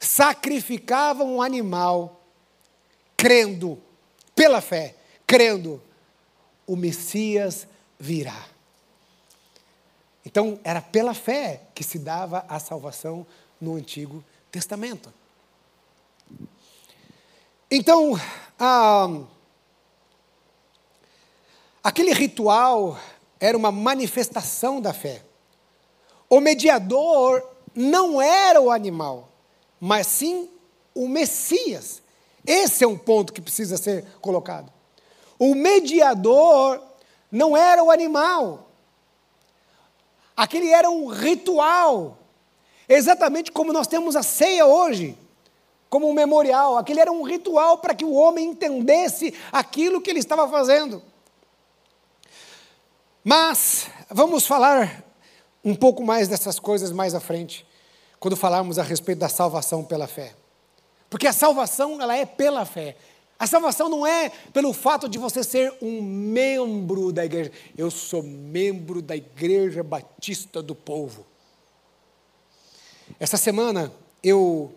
sacrificavam 0.00 1.36
um 1.36 1.42
animal, 1.42 2.22
crendo, 3.16 3.82
pela 4.34 4.60
fé, 4.60 4.94
crendo, 5.26 5.82
o 6.66 6.76
Messias 6.76 7.66
virá. 7.98 8.46
Então, 10.24 10.58
era 10.64 10.80
pela 10.80 11.12
fé 11.12 11.60
que 11.74 11.84
se 11.84 11.98
dava 11.98 12.46
a 12.48 12.58
salvação 12.58 13.26
no 13.61 13.76
Antigo 13.76 14.25
Testamento. 14.50 15.12
Então, 17.70 18.18
ah, 18.58 19.20
aquele 21.82 22.12
ritual 22.12 22.99
era 23.40 23.56
uma 23.56 23.73
manifestação 23.73 24.80
da 24.80 24.92
fé. 24.92 25.23
O 26.28 26.40
mediador 26.40 27.46
não 27.75 28.23
era 28.23 28.61
o 28.61 28.70
animal, 28.70 29.28
mas 29.80 30.06
sim 30.06 30.49
o 30.94 31.08
Messias. 31.08 32.02
Esse 32.46 32.84
é 32.84 32.87
um 32.87 32.96
ponto 32.96 33.32
que 33.32 33.40
precisa 33.40 33.76
ser 33.76 34.04
colocado. 34.20 34.73
O 35.38 35.54
mediador 35.54 36.80
não 37.30 37.56
era 37.56 37.82
o 37.82 37.90
animal. 37.90 38.70
Aquele 40.37 40.70
era 40.70 40.88
um 40.90 41.06
ritual 41.06 42.18
Exatamente 42.88 43.50
como 43.50 43.72
nós 43.72 43.86
temos 43.86 44.16
a 44.16 44.22
ceia 44.22 44.66
hoje, 44.66 45.16
como 45.88 46.08
um 46.08 46.12
memorial. 46.12 46.76
Aquele 46.76 47.00
era 47.00 47.12
um 47.12 47.22
ritual 47.22 47.78
para 47.78 47.94
que 47.94 48.04
o 48.04 48.12
homem 48.12 48.50
entendesse 48.50 49.34
aquilo 49.50 50.00
que 50.00 50.10
ele 50.10 50.18
estava 50.18 50.48
fazendo. 50.48 51.02
Mas 53.22 53.88
vamos 54.10 54.46
falar 54.46 55.02
um 55.64 55.74
pouco 55.74 56.04
mais 56.04 56.28
dessas 56.28 56.58
coisas 56.58 56.92
mais 56.92 57.14
à 57.14 57.20
frente, 57.20 57.66
quando 58.20 58.36
falarmos 58.36 58.78
a 58.78 58.82
respeito 58.82 59.20
da 59.20 59.28
salvação 59.30 59.82
pela 59.82 60.06
fé. 60.06 60.34
Porque 61.08 61.26
a 61.26 61.32
salvação, 61.32 62.02
ela 62.02 62.16
é 62.16 62.26
pela 62.26 62.66
fé. 62.66 62.96
A 63.38 63.46
salvação 63.46 63.88
não 63.88 64.06
é 64.06 64.30
pelo 64.52 64.72
fato 64.72 65.08
de 65.08 65.18
você 65.18 65.42
ser 65.42 65.72
um 65.80 66.02
membro 66.02 67.12
da 67.12 67.24
igreja. 67.24 67.50
Eu 67.76 67.90
sou 67.90 68.22
membro 68.22 69.00
da 69.00 69.16
Igreja 69.16 69.82
Batista 69.82 70.62
do 70.62 70.74
Povo. 70.74 71.26
Essa 73.18 73.37
semana, 73.37 73.92
eu. 74.22 74.72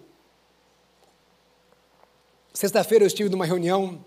Sexta-feira 2.54 3.04
eu 3.04 3.08
estive 3.08 3.30
numa 3.30 3.45
reunião 3.45 4.04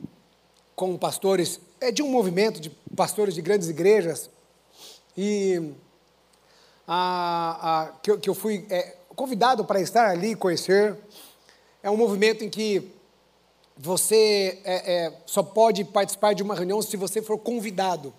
com 0.76 0.96
pastores, 0.96 1.60
é 1.80 1.90
de 1.90 2.02
um 2.02 2.08
movimento 2.08 2.60
de 2.60 2.70
pastores 2.96 3.34
de 3.34 3.42
grandes 3.42 3.68
igrejas, 3.68 4.30
e 5.16 5.72
a, 6.86 7.82
a, 7.82 7.92
que, 8.02 8.10
eu, 8.10 8.18
que 8.20 8.30
eu 8.30 8.34
fui 8.34 8.66
é, 8.70 8.96
convidado 9.14 9.64
para 9.64 9.80
estar 9.80 10.08
ali 10.08 10.32
e 10.32 10.36
conhecer. 10.36 10.96
É 11.82 11.90
um 11.90 11.96
movimento 11.96 12.44
em 12.44 12.48
que 12.48 12.90
você 13.76 14.60
é, 14.64 15.06
é, 15.06 15.12
só 15.26 15.42
pode 15.42 15.84
participar 15.84 16.34
de 16.34 16.42
uma 16.42 16.54
reunião 16.54 16.80
se 16.82 16.96
você 16.96 17.20
for 17.20 17.38
convidado 17.38 18.14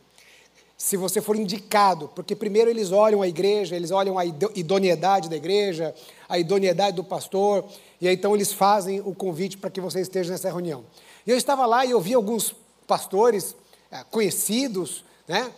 se 0.81 0.97
você 0.97 1.21
for 1.21 1.35
indicado, 1.35 2.09
porque 2.15 2.35
primeiro 2.35 2.67
eles 2.67 2.91
olham 2.91 3.21
a 3.21 3.27
igreja, 3.27 3.75
eles 3.75 3.91
olham 3.91 4.17
a 4.17 4.25
idoneidade 4.25 5.29
da 5.29 5.35
igreja, 5.35 5.93
a 6.27 6.39
idoneidade 6.39 6.95
do 6.95 7.03
pastor, 7.03 7.63
e 8.01 8.07
aí 8.07 8.15
então 8.15 8.33
eles 8.33 8.51
fazem 8.51 8.99
o 8.99 9.13
convite 9.13 9.59
para 9.59 9.69
que 9.69 9.79
você 9.79 10.01
esteja 10.01 10.31
nessa 10.31 10.49
reunião. 10.49 10.83
E 11.25 11.29
eu 11.29 11.37
estava 11.37 11.67
lá 11.67 11.85
e 11.85 11.91
eu 11.91 12.01
vi 12.01 12.15
alguns 12.15 12.55
pastores 12.87 13.55
é, 13.91 14.03
conhecidos, 14.09 15.05
né, 15.27 15.51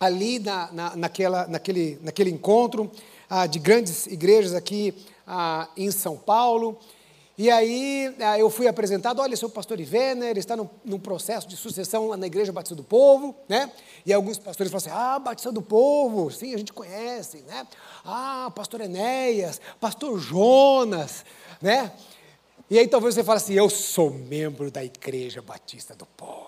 ali 0.00 0.38
na, 0.38 0.72
na, 0.72 0.96
naquela, 0.96 1.46
naquele, 1.46 1.98
naquele 2.02 2.30
encontro 2.30 2.90
ah, 3.28 3.46
de 3.46 3.58
grandes 3.58 4.06
igrejas 4.06 4.54
aqui 4.54 4.94
ah, 5.26 5.68
em 5.76 5.90
São 5.90 6.16
Paulo, 6.16 6.78
e 7.36 7.50
aí 7.50 8.14
ah, 8.20 8.38
eu 8.38 8.48
fui 8.48 8.68
apresentado, 8.68 9.20
olha, 9.20 9.36
sou 9.36 9.48
o 9.48 9.52
pastor 9.52 9.80
Ivener, 9.80 10.38
está 10.38 10.56
num, 10.56 10.68
num, 10.84 11.00
processo 11.00 11.48
de 11.48 11.56
sucessão 11.56 12.16
na 12.16 12.26
Igreja 12.26 12.52
Batista 12.52 12.76
do 12.76 12.84
Povo, 12.84 13.34
né? 13.48 13.72
E 14.06 14.12
alguns 14.12 14.38
pastores 14.38 14.70
falam 14.70 14.86
assim, 14.86 14.90
ah, 14.96 15.18
Batista 15.18 15.50
do 15.50 15.60
Povo, 15.60 16.30
sim, 16.30 16.54
a 16.54 16.58
gente 16.58 16.72
conhece, 16.72 17.38
né? 17.42 17.66
Ah, 18.04 18.52
pastor 18.54 18.82
Enéas, 18.82 19.60
pastor 19.80 20.18
Jonas, 20.18 21.24
né? 21.60 21.92
E 22.70 22.78
aí 22.78 22.86
talvez 22.86 23.14
você 23.14 23.24
fale 23.24 23.38
assim, 23.38 23.54
eu 23.54 23.68
sou 23.68 24.10
membro 24.10 24.70
da 24.70 24.84
Igreja 24.84 25.42
Batista 25.42 25.94
do 25.94 26.06
Povo. 26.06 26.44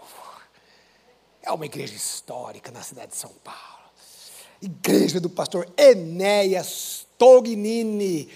É 1.43 1.51
uma 1.53 1.67
igreja 1.67 1.95
histórica 1.95 2.73
na 2.73 2.83
cidade 2.83 3.13
de 3.13 3.17
São 3.17 3.31
Paulo. 3.45 3.61
Igreja 4.61 5.21
do 5.21 5.31
pastor 5.31 5.69
Enéas 5.77 7.07
Tognini, 7.19 8.29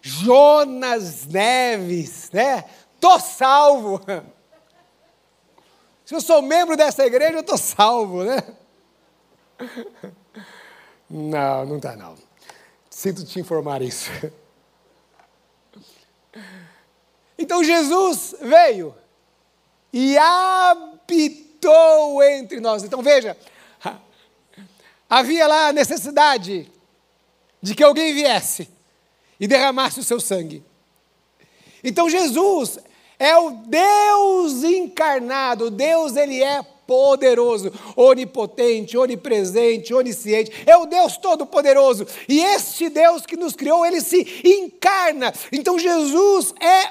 Jonas 0.00 1.26
Neves, 1.26 2.30
né? 2.32 2.64
Tô 2.98 3.18
salvo. 3.18 4.00
Se 6.04 6.14
eu 6.14 6.20
sou 6.20 6.42
membro 6.42 6.76
dessa 6.76 7.06
igreja, 7.06 7.38
eu 7.38 7.42
tô 7.42 7.56
salvo, 7.56 8.24
né? 8.24 8.42
Não, 11.08 11.66
não 11.66 11.80
tá 11.80 11.96
não. 11.96 12.16
Sinto 12.88 13.24
te 13.24 13.40
informar 13.40 13.82
isso. 13.82 14.10
Então 17.38 17.64
Jesus 17.64 18.34
veio 18.40 18.94
e 19.92 20.16
habitou 20.18 22.22
entre 22.22 22.60
nós. 22.60 22.84
Então 22.84 23.02
veja, 23.02 23.36
havia 25.08 25.46
lá 25.46 25.68
a 25.68 25.72
necessidade 25.72 26.70
de 27.62 27.74
que 27.74 27.82
alguém 27.82 28.14
viesse 28.14 28.70
e 29.40 29.48
derramasse 29.48 29.98
o 29.98 30.04
seu 30.04 30.20
sangue. 30.20 30.62
Então 31.82 32.08
Jesus 32.08 32.78
é 33.18 33.36
o 33.36 33.50
Deus 33.50 34.62
encarnado, 34.62 35.70
Deus 35.70 36.14
ele 36.14 36.42
é 36.42 36.62
poderoso, 36.86 37.72
onipotente, 37.94 38.98
onipresente, 38.98 39.94
onisciente, 39.94 40.50
é 40.66 40.76
o 40.76 40.86
Deus 40.86 41.16
todo-poderoso. 41.16 42.06
E 42.28 42.40
este 42.40 42.88
Deus 42.88 43.24
que 43.24 43.36
nos 43.36 43.54
criou, 43.54 43.86
ele 43.86 44.00
se 44.00 44.42
encarna. 44.44 45.32
Então 45.52 45.78
Jesus 45.78 46.52
é 46.60 46.90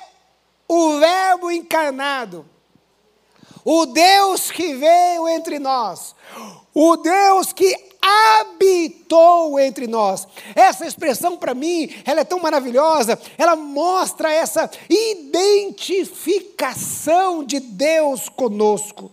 o 0.70 1.00
Verbo 1.00 1.52
encarnado. 1.52 2.46
O 3.66 3.86
Deus 3.88 4.50
que 4.50 4.74
veio 4.74 5.28
entre 5.28 5.60
nós, 5.60 6.16
o 6.74 6.96
Deus 6.96 7.52
que 7.52 7.89
habitou 8.02 9.60
entre 9.60 9.88
nós. 9.88 10.28
Essa 10.56 10.86
expressão 10.86 11.38
para 11.38 11.54
mim, 11.54 11.90
ela 12.06 12.22
é 12.22 12.24
tão 12.24 12.40
maravilhosa, 12.40 13.20
ela 13.38 13.56
mostra 13.56 14.32
essa 14.32 14.70
identificação 14.90 17.44
de 17.44 17.60
Deus 17.60 18.30
conosco. 18.30 19.12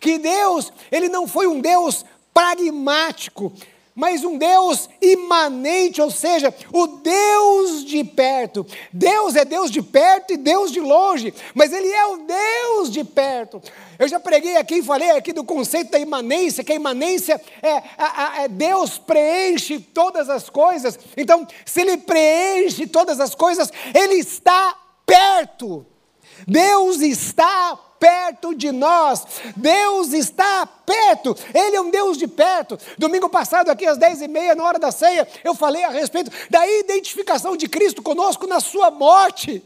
Que 0.00 0.18
Deus, 0.18 0.72
ele 0.90 1.08
não 1.08 1.26
foi 1.26 1.46
um 1.46 1.60
Deus 1.60 2.04
pragmático, 2.32 3.52
mas 3.98 4.22
um 4.22 4.38
Deus 4.38 4.88
imanente, 5.02 6.00
ou 6.00 6.08
seja, 6.08 6.54
o 6.72 6.86
Deus 6.86 7.84
de 7.84 8.04
perto. 8.04 8.64
Deus 8.92 9.34
é 9.34 9.44
Deus 9.44 9.72
de 9.72 9.82
perto 9.82 10.32
e 10.32 10.36
Deus 10.36 10.70
de 10.70 10.78
longe, 10.78 11.34
mas 11.52 11.72
Ele 11.72 11.88
é 11.88 12.06
o 12.06 12.18
Deus 12.18 12.92
de 12.92 13.02
perto. 13.02 13.60
Eu 13.98 14.06
já 14.06 14.20
preguei 14.20 14.56
aqui 14.56 14.76
e 14.76 14.82
falei 14.82 15.10
aqui 15.10 15.32
do 15.32 15.42
conceito 15.42 15.90
da 15.90 15.98
imanência, 15.98 16.62
que 16.62 16.72
a 16.72 16.76
imanência 16.76 17.40
é, 17.60 18.42
é 18.42 18.48
Deus 18.48 18.96
preenche 18.96 19.80
todas 19.80 20.30
as 20.30 20.48
coisas. 20.48 20.96
Então, 21.16 21.46
se 21.66 21.80
Ele 21.80 21.96
preenche 21.96 22.86
todas 22.86 23.18
as 23.18 23.34
coisas, 23.34 23.72
Ele 23.92 24.14
está 24.14 24.76
perto. 25.04 25.84
Deus 26.46 27.00
está 27.00 27.76
perto 27.98 28.54
de 28.54 28.70
nós. 28.70 29.24
Deus 29.56 30.12
está 30.12 30.64
perto. 30.64 31.36
Ele 31.52 31.76
é 31.76 31.80
um 31.80 31.90
Deus 31.90 32.16
de 32.16 32.28
perto. 32.28 32.78
Domingo 32.96 33.28
passado, 33.28 33.68
aqui 33.68 33.84
às 33.84 33.98
dez 33.98 34.22
e 34.22 34.28
meia, 34.28 34.54
na 34.54 34.62
hora 34.64 34.78
da 34.78 34.92
ceia, 34.92 35.26
eu 35.42 35.54
falei 35.56 35.82
a 35.82 35.90
respeito 35.90 36.30
da 36.48 36.64
identificação 36.68 37.56
de 37.56 37.68
Cristo 37.68 38.00
conosco 38.00 38.46
na 38.46 38.60
sua 38.60 38.92
morte. 38.92 39.60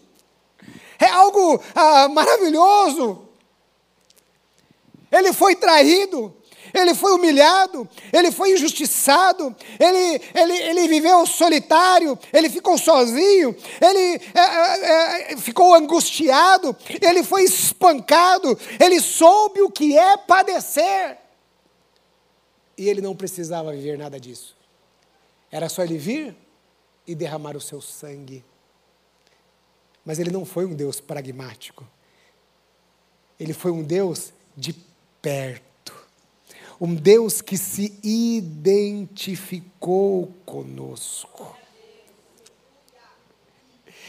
É 0.98 1.06
algo 1.08 1.62
ah, 1.74 2.08
maravilhoso. 2.08 3.28
Ele 5.12 5.32
foi 5.32 5.54
traído, 5.54 6.34
ele 6.72 6.94
foi 6.94 7.12
humilhado, 7.12 7.86
ele 8.12 8.32
foi 8.32 8.52
injustiçado, 8.54 9.54
ele, 9.78 10.22
ele, 10.34 10.52
ele 10.54 10.88
viveu 10.88 11.26
solitário, 11.26 12.18
ele 12.32 12.48
ficou 12.48 12.78
sozinho, 12.78 13.54
ele 13.80 14.22
é, 14.34 14.40
é, 14.40 15.32
é, 15.32 15.36
ficou 15.36 15.74
angustiado, 15.74 16.74
ele 17.00 17.22
foi 17.22 17.44
espancado, 17.44 18.58
ele 18.80 19.00
soube 19.00 19.60
o 19.60 19.70
que 19.70 19.98
é 19.98 20.16
padecer. 20.16 21.18
E 22.78 22.88
ele 22.88 23.02
não 23.02 23.14
precisava 23.14 23.72
viver 23.72 23.98
nada 23.98 24.18
disso. 24.18 24.56
Era 25.50 25.68
só 25.68 25.84
ele 25.84 25.98
vir 25.98 26.34
e 27.06 27.14
derramar 27.14 27.54
o 27.54 27.60
seu 27.60 27.82
sangue. 27.82 28.42
Mas 30.04 30.18
ele 30.18 30.30
não 30.30 30.46
foi 30.46 30.64
um 30.64 30.74
Deus 30.74 30.98
pragmático. 30.98 31.86
Ele 33.38 33.52
foi 33.52 33.70
um 33.70 33.82
Deus 33.82 34.32
de 34.56 34.72
perto 35.22 35.72
um 36.84 36.96
Deus 36.96 37.40
que 37.40 37.56
se 37.56 37.96
identificou 38.02 40.34
conosco. 40.44 41.56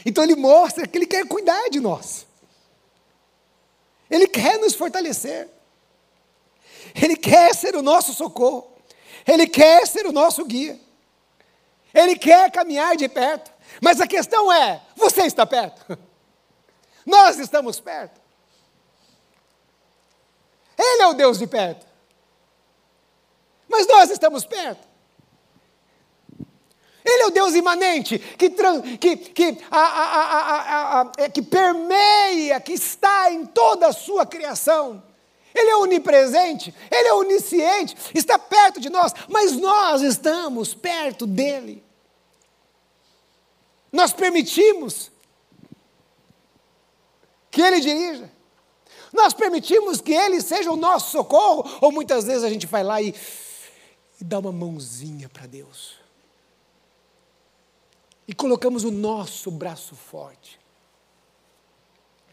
Então 0.04 0.24
ele 0.24 0.34
mostra 0.34 0.84
que 0.84 0.98
ele 0.98 1.06
quer 1.06 1.24
cuidar 1.28 1.70
de 1.70 1.78
nós. 1.78 2.26
Ele 4.10 4.26
quer 4.26 4.58
nos 4.58 4.74
fortalecer. 4.74 5.48
Ele 7.00 7.14
quer 7.14 7.54
ser 7.54 7.76
o 7.76 7.82
nosso 7.82 8.12
socorro. 8.12 8.72
Ele 9.24 9.46
quer 9.46 9.86
ser 9.86 10.04
o 10.06 10.12
nosso 10.12 10.44
guia. 10.44 10.80
Ele 11.94 12.18
quer 12.18 12.50
caminhar 12.50 12.96
de 12.96 13.08
perto. 13.08 13.52
Mas 13.80 14.00
a 14.00 14.06
questão 14.08 14.52
é: 14.52 14.82
você 14.96 15.22
está 15.22 15.46
perto? 15.46 15.96
Nós 17.06 17.38
estamos 17.38 17.78
perto. 17.78 18.20
Ele 20.84 21.02
é 21.02 21.06
o 21.06 21.14
Deus 21.14 21.38
de 21.38 21.46
perto. 21.46 21.86
Mas 23.68 23.86
nós 23.86 24.10
estamos 24.10 24.44
perto. 24.44 24.86
Ele 27.04 27.22
é 27.22 27.26
o 27.26 27.30
Deus 27.30 27.54
imanente, 27.54 28.18
que, 28.18 28.48
que, 28.48 29.16
que, 29.16 29.58
a, 29.70 29.78
a, 29.78 31.00
a, 31.02 31.12
é, 31.18 31.28
que 31.28 31.42
permeia, 31.42 32.58
que 32.60 32.72
está 32.72 33.30
em 33.30 33.44
toda 33.44 33.88
a 33.88 33.92
sua 33.92 34.24
criação. 34.24 35.02
Ele 35.54 35.70
é 35.70 35.76
onipresente, 35.76 36.74
ele 36.90 37.08
é 37.08 37.14
onisciente, 37.14 37.94
está 38.14 38.38
perto 38.38 38.80
de 38.80 38.88
nós, 38.88 39.12
mas 39.28 39.52
nós 39.52 40.02
estamos 40.02 40.74
perto 40.74 41.26
dele. 41.26 41.84
Nós 43.92 44.12
permitimos 44.12 45.12
que 47.50 47.60
ele 47.62 47.80
dirija. 47.80 48.33
Nós 49.14 49.32
permitimos 49.32 50.02
que 50.02 50.12
ele 50.12 50.42
seja 50.42 50.70
o 50.70 50.76
nosso 50.76 51.12
socorro, 51.12 51.64
ou 51.80 51.90
muitas 51.90 52.24
vezes 52.24 52.44
a 52.44 52.50
gente 52.50 52.66
vai 52.66 52.82
lá 52.82 53.00
e 53.00 53.14
e 54.20 54.24
dá 54.24 54.38
uma 54.38 54.52
mãozinha 54.52 55.28
para 55.28 55.46
Deus. 55.46 55.94
E 58.26 58.34
colocamos 58.34 58.84
o 58.84 58.90
nosso 58.90 59.50
braço 59.50 59.94
forte. 59.94 60.58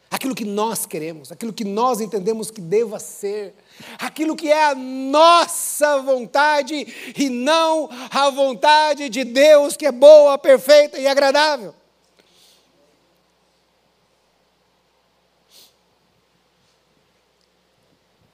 Aquilo 0.09 0.35
que 0.35 0.45
nós 0.45 0.85
queremos, 0.85 1.31
aquilo 1.31 1.53
que 1.53 1.63
nós 1.63 2.01
entendemos 2.01 2.51
que 2.51 2.59
deva 2.59 2.99
ser, 2.99 3.55
aquilo 3.97 4.35
que 4.35 4.49
é 4.49 4.65
a 4.65 4.75
nossa 4.75 6.01
vontade 6.01 7.13
e 7.17 7.29
não 7.29 7.89
a 8.09 8.29
vontade 8.29 9.09
de 9.09 9.23
Deus, 9.23 9.77
que 9.77 9.85
é 9.85 9.91
boa, 9.91 10.37
perfeita 10.37 10.99
e 10.99 11.07
agradável. 11.07 11.73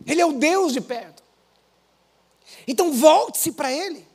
Ele 0.07 0.21
é 0.21 0.25
o 0.25 0.31
Deus 0.31 0.71
de 0.71 0.79
perto. 0.79 1.21
Então 2.65 2.93
volte-se 2.93 3.51
para 3.51 3.71
Ele. 3.71 4.07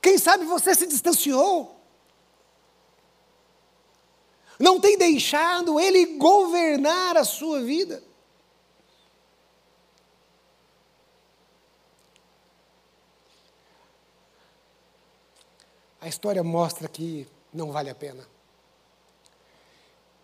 Quem 0.00 0.16
sabe 0.16 0.44
você 0.44 0.74
se 0.74 0.86
distanciou. 0.86 1.76
Não 4.58 4.80
tem 4.80 4.96
deixado 4.96 5.80
Ele 5.80 6.16
governar 6.16 7.16
a 7.16 7.24
sua 7.24 7.60
vida. 7.60 8.02
A 16.00 16.08
história 16.08 16.42
mostra 16.42 16.88
que 16.88 17.26
não 17.52 17.70
vale 17.70 17.90
a 17.90 17.94
pena. 17.94 18.31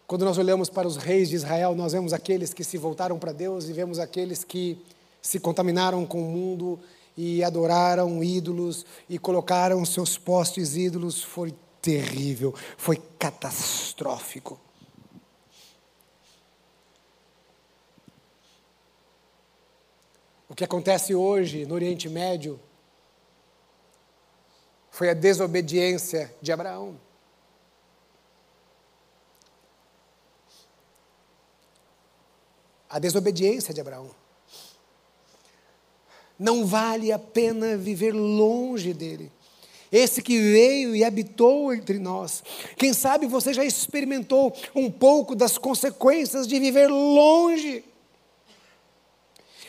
Quando 0.08 0.24
nós 0.24 0.38
olhamos 0.38 0.70
para 0.70 0.88
os 0.88 0.96
reis 0.96 1.28
de 1.28 1.36
Israel, 1.36 1.74
nós 1.74 1.92
vemos 1.92 2.14
aqueles 2.14 2.54
que 2.54 2.64
se 2.64 2.78
voltaram 2.78 3.18
para 3.18 3.30
Deus 3.30 3.68
e 3.68 3.74
vemos 3.74 3.98
aqueles 3.98 4.42
que 4.42 4.82
se 5.20 5.38
contaminaram 5.38 6.06
com 6.06 6.22
o 6.22 6.30
mundo 6.30 6.80
e 7.14 7.44
adoraram 7.44 8.24
ídolos 8.24 8.86
e 9.06 9.18
colocaram 9.18 9.84
seus 9.84 10.16
postes 10.16 10.76
ídolos, 10.76 11.22
foi 11.22 11.54
terrível, 11.82 12.54
foi 12.78 12.96
catastrófico. 13.18 14.58
O 20.48 20.54
que 20.54 20.64
acontece 20.64 21.14
hoje 21.14 21.66
no 21.66 21.74
Oriente 21.74 22.08
Médio 22.08 22.58
foi 24.90 25.10
a 25.10 25.14
desobediência 25.14 26.34
de 26.40 26.50
Abraão. 26.50 27.07
A 32.88 32.98
desobediência 32.98 33.74
de 33.74 33.80
Abraão. 33.80 34.10
Não 36.38 36.64
vale 36.64 37.10
a 37.10 37.18
pena 37.18 37.76
viver 37.76 38.12
longe 38.12 38.94
dele. 38.94 39.32
Esse 39.90 40.22
que 40.22 40.38
veio 40.38 40.94
e 40.94 41.02
habitou 41.02 41.72
entre 41.72 41.98
nós. 41.98 42.42
Quem 42.76 42.92
sabe 42.92 43.26
você 43.26 43.54
já 43.54 43.64
experimentou 43.64 44.54
um 44.74 44.90
pouco 44.90 45.34
das 45.34 45.56
consequências 45.56 46.46
de 46.46 46.58
viver 46.60 46.88
longe 46.88 47.84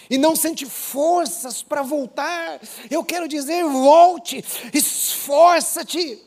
e 0.10 0.18
não 0.18 0.36
sente 0.36 0.66
forças 0.66 1.62
para 1.62 1.84
voltar. 1.84 2.60
Eu 2.90 3.04
quero 3.04 3.28
dizer, 3.28 3.64
volte, 3.64 4.44
esforça-te. 4.74 6.20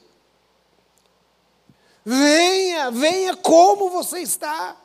Venha, 2.04 2.90
venha 2.90 3.36
como 3.36 3.90
você 3.90 4.20
está. 4.20 4.76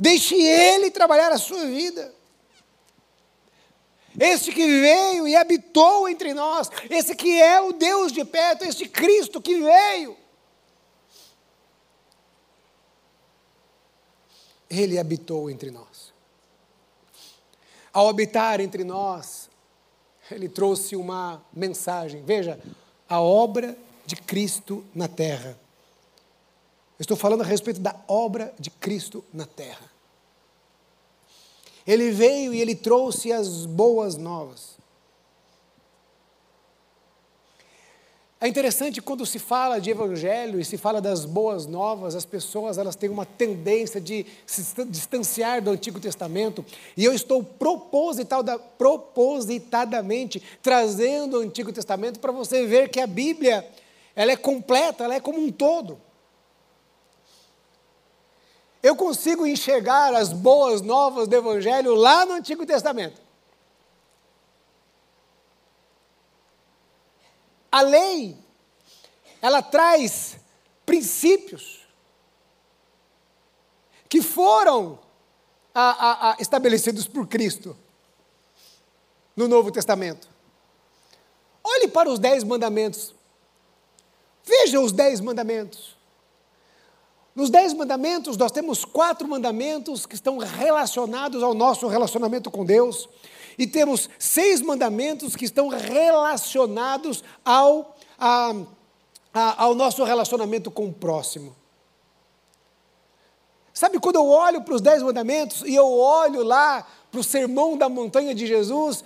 Deixe 0.00 0.34
Ele 0.34 0.90
trabalhar 0.90 1.30
a 1.30 1.38
sua 1.38 1.66
vida. 1.66 2.14
Este 4.18 4.52
que 4.52 4.66
veio 4.66 5.28
e 5.28 5.36
habitou 5.36 6.08
entre 6.08 6.34
nós, 6.34 6.68
esse 6.88 7.14
que 7.14 7.40
é 7.40 7.60
o 7.60 7.72
Deus 7.72 8.10
de 8.10 8.24
perto, 8.24 8.64
este 8.64 8.88
Cristo 8.88 9.40
que 9.40 9.60
veio. 9.60 10.16
Ele 14.68 14.98
habitou 14.98 15.50
entre 15.50 15.70
nós. 15.70 16.12
Ao 17.92 18.08
habitar 18.08 18.60
entre 18.60 18.84
nós, 18.84 19.48
ele 20.30 20.48
trouxe 20.48 20.96
uma 20.96 21.44
mensagem. 21.52 22.22
Veja, 22.22 22.58
a 23.08 23.20
obra 23.20 23.76
de 24.06 24.16
Cristo 24.16 24.84
na 24.94 25.08
terra. 25.08 25.58
Estou 27.00 27.16
falando 27.16 27.40
a 27.40 27.46
respeito 27.46 27.80
da 27.80 27.96
obra 28.06 28.52
de 28.60 28.68
Cristo 28.68 29.24
na 29.32 29.46
terra. 29.46 29.90
Ele 31.86 32.10
veio 32.10 32.52
e 32.52 32.60
ele 32.60 32.74
trouxe 32.74 33.32
as 33.32 33.64
boas 33.64 34.18
novas. 34.18 34.78
É 38.38 38.46
interessante 38.46 39.00
quando 39.00 39.24
se 39.24 39.38
fala 39.38 39.78
de 39.78 39.88
evangelho 39.90 40.60
e 40.60 40.64
se 40.64 40.76
fala 40.76 41.00
das 41.00 41.24
boas 41.24 41.66
novas, 41.66 42.14
as 42.14 42.26
pessoas 42.26 42.76
elas 42.76 42.96
têm 42.96 43.08
uma 43.08 43.24
tendência 43.26 44.00
de 44.00 44.26
se 44.46 44.84
distanciar 44.84 45.62
do 45.62 45.70
Antigo 45.70 46.00
Testamento, 46.00 46.64
e 46.96 47.04
eu 47.04 47.12
estou 47.12 47.42
propositadamente 47.42 50.42
trazendo 50.62 51.38
o 51.38 51.40
Antigo 51.40 51.70
Testamento 51.70 52.18
para 52.18 52.32
você 52.32 52.66
ver 52.66 52.88
que 52.88 53.00
a 53.00 53.06
Bíblia, 53.06 53.68
ela 54.16 54.32
é 54.32 54.36
completa, 54.36 55.04
ela 55.04 55.14
é 55.14 55.20
como 55.20 55.38
um 55.38 55.52
todo. 55.52 56.00
Eu 58.82 58.96
consigo 58.96 59.46
enxergar 59.46 60.14
as 60.14 60.32
boas 60.32 60.80
novas 60.80 61.28
do 61.28 61.36
evangelho 61.36 61.94
lá 61.94 62.24
no 62.24 62.32
Antigo 62.32 62.64
Testamento. 62.64 63.20
A 67.70 67.82
lei, 67.82 68.36
ela 69.40 69.62
traz 69.62 70.36
princípios 70.84 71.86
que 74.08 74.20
foram 74.20 74.98
a, 75.72 75.90
a, 75.90 76.32
a 76.32 76.36
estabelecidos 76.40 77.06
por 77.06 77.28
Cristo 77.28 77.76
no 79.36 79.46
Novo 79.46 79.70
Testamento. 79.70 80.28
Olhe 81.62 81.86
para 81.86 82.10
os 82.10 82.18
dez 82.18 82.42
mandamentos. 82.42 83.14
Veja 84.42 84.80
os 84.80 84.90
dez 84.90 85.20
mandamentos. 85.20 85.96
Nos 87.34 87.48
Dez 87.48 87.72
Mandamentos, 87.72 88.36
nós 88.36 88.50
temos 88.50 88.84
quatro 88.84 89.26
mandamentos 89.28 90.04
que 90.04 90.14
estão 90.14 90.38
relacionados 90.38 91.42
ao 91.42 91.54
nosso 91.54 91.86
relacionamento 91.86 92.50
com 92.50 92.64
Deus 92.64 93.08
e 93.56 93.66
temos 93.66 94.08
seis 94.18 94.60
mandamentos 94.60 95.36
que 95.36 95.44
estão 95.44 95.68
relacionados 95.68 97.22
ao, 97.44 97.96
a, 98.18 98.54
a, 99.32 99.64
ao 99.64 99.74
nosso 99.74 100.02
relacionamento 100.02 100.70
com 100.70 100.88
o 100.88 100.92
próximo. 100.92 101.54
Sabe 103.72 104.00
quando 104.00 104.16
eu 104.16 104.28
olho 104.28 104.62
para 104.62 104.74
os 104.74 104.80
dez 104.80 105.02
mandamentos 105.02 105.62
e 105.62 105.74
eu 105.74 105.86
olho 105.86 106.42
lá 106.42 106.86
para 107.10 107.20
o 107.20 107.24
sermão 107.24 107.78
da 107.78 107.88
montanha 107.88 108.34
de 108.34 108.46
Jesus, 108.46 109.04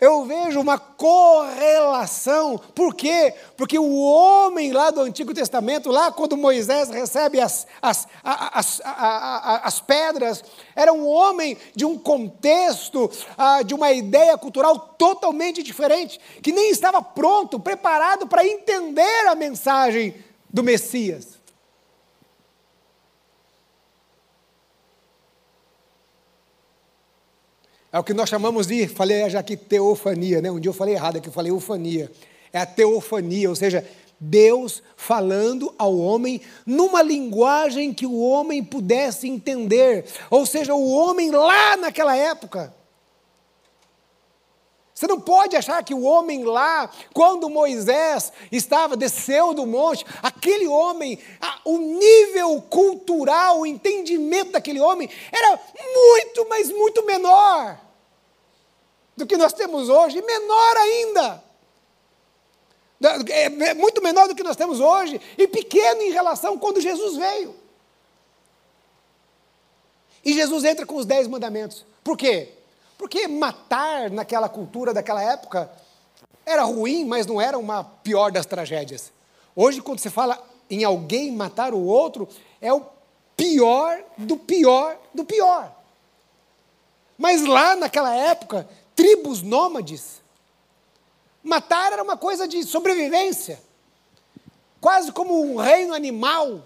eu 0.00 0.24
vejo 0.24 0.60
uma 0.60 0.78
correlação. 0.78 2.58
Por 2.74 2.94
quê? 2.94 3.34
Porque 3.56 3.78
o 3.78 3.96
homem 4.00 4.72
lá 4.72 4.90
do 4.90 5.00
Antigo 5.00 5.34
Testamento, 5.34 5.90
lá 5.90 6.10
quando 6.10 6.36
Moisés 6.36 6.88
recebe 6.88 7.40
as, 7.40 7.66
as, 7.82 8.08
as, 8.24 8.80
as 8.84 9.80
pedras, 9.80 10.42
era 10.74 10.92
um 10.92 11.06
homem 11.06 11.56
de 11.74 11.84
um 11.84 11.98
contexto, 11.98 13.10
ah, 13.36 13.62
de 13.62 13.74
uma 13.74 13.92
ideia 13.92 14.38
cultural 14.38 14.78
totalmente 14.78 15.62
diferente, 15.62 16.18
que 16.42 16.52
nem 16.52 16.70
estava 16.70 17.02
pronto, 17.02 17.60
preparado 17.60 18.26
para 18.26 18.46
entender 18.46 19.26
a 19.28 19.34
mensagem 19.34 20.14
do 20.48 20.62
Messias. 20.62 21.39
É 27.92 27.98
o 27.98 28.04
que 28.04 28.14
nós 28.14 28.28
chamamos 28.28 28.66
de, 28.68 28.86
falei 28.86 29.28
já 29.28 29.40
aqui, 29.40 29.56
teofania, 29.56 30.40
né? 30.40 30.50
Um 30.50 30.60
dia 30.60 30.68
eu 30.68 30.74
falei 30.74 30.94
errado 30.94 31.16
aqui, 31.16 31.28
eu 31.28 31.32
falei 31.32 31.50
ufania. 31.50 32.10
É 32.52 32.60
a 32.60 32.66
teofania, 32.66 33.48
ou 33.48 33.56
seja, 33.56 33.84
Deus 34.18 34.82
falando 34.96 35.74
ao 35.78 35.96
homem 35.98 36.40
numa 36.66 37.02
linguagem 37.02 37.92
que 37.92 38.06
o 38.06 38.20
homem 38.20 38.62
pudesse 38.62 39.28
entender. 39.28 40.04
Ou 40.30 40.44
seja, 40.46 40.74
o 40.74 40.90
homem 40.90 41.30
lá 41.30 41.76
naquela 41.76 42.14
época. 42.14 42.74
Você 45.00 45.06
não 45.06 45.18
pode 45.18 45.56
achar 45.56 45.82
que 45.82 45.94
o 45.94 46.02
homem 46.02 46.44
lá, 46.44 46.90
quando 47.14 47.48
Moisés 47.48 48.30
estava, 48.52 48.98
desceu 48.98 49.54
do 49.54 49.64
monte, 49.64 50.04
aquele 50.22 50.68
homem, 50.68 51.18
o 51.64 51.78
nível 51.78 52.60
cultural, 52.68 53.60
o 53.60 53.66
entendimento 53.66 54.52
daquele 54.52 54.78
homem 54.78 55.08
era 55.32 55.58
muito, 55.94 56.46
mas 56.50 56.70
muito 56.70 57.02
menor 57.06 57.80
do 59.16 59.26
que 59.26 59.38
nós 59.38 59.54
temos 59.54 59.88
hoje, 59.88 60.20
menor 60.20 60.76
ainda. 60.76 61.42
É 63.30 63.72
muito 63.72 64.02
menor 64.02 64.28
do 64.28 64.34
que 64.34 64.42
nós 64.42 64.54
temos 64.54 64.80
hoje, 64.80 65.18
e 65.38 65.48
pequeno 65.48 66.02
em 66.02 66.10
relação 66.10 66.58
quando 66.58 66.78
Jesus 66.78 67.16
veio. 67.16 67.56
E 70.22 70.34
Jesus 70.34 70.62
entra 70.62 70.84
com 70.84 70.96
os 70.96 71.06
dez 71.06 71.26
mandamentos. 71.26 71.86
Por 72.04 72.18
quê? 72.18 72.52
Porque 73.00 73.26
matar 73.26 74.10
naquela 74.10 74.46
cultura 74.46 74.92
daquela 74.92 75.22
época 75.22 75.72
era 76.44 76.64
ruim, 76.64 77.06
mas 77.06 77.24
não 77.24 77.40
era 77.40 77.58
uma 77.58 77.82
pior 77.82 78.30
das 78.30 78.44
tragédias. 78.44 79.10
Hoje, 79.56 79.80
quando 79.80 80.00
se 80.00 80.10
fala 80.10 80.38
em 80.68 80.84
alguém 80.84 81.32
matar 81.32 81.72
o 81.72 81.82
outro, 81.82 82.28
é 82.60 82.70
o 82.70 82.84
pior 83.34 84.04
do 84.18 84.36
pior 84.36 84.98
do 85.14 85.24
pior. 85.24 85.74
Mas 87.16 87.42
lá 87.42 87.74
naquela 87.74 88.14
época, 88.14 88.68
tribos 88.94 89.40
nômades, 89.40 90.20
matar 91.42 91.94
era 91.94 92.02
uma 92.02 92.18
coisa 92.18 92.46
de 92.46 92.62
sobrevivência, 92.64 93.62
quase 94.78 95.10
como 95.10 95.40
um 95.40 95.56
reino 95.56 95.94
animal. 95.94 96.60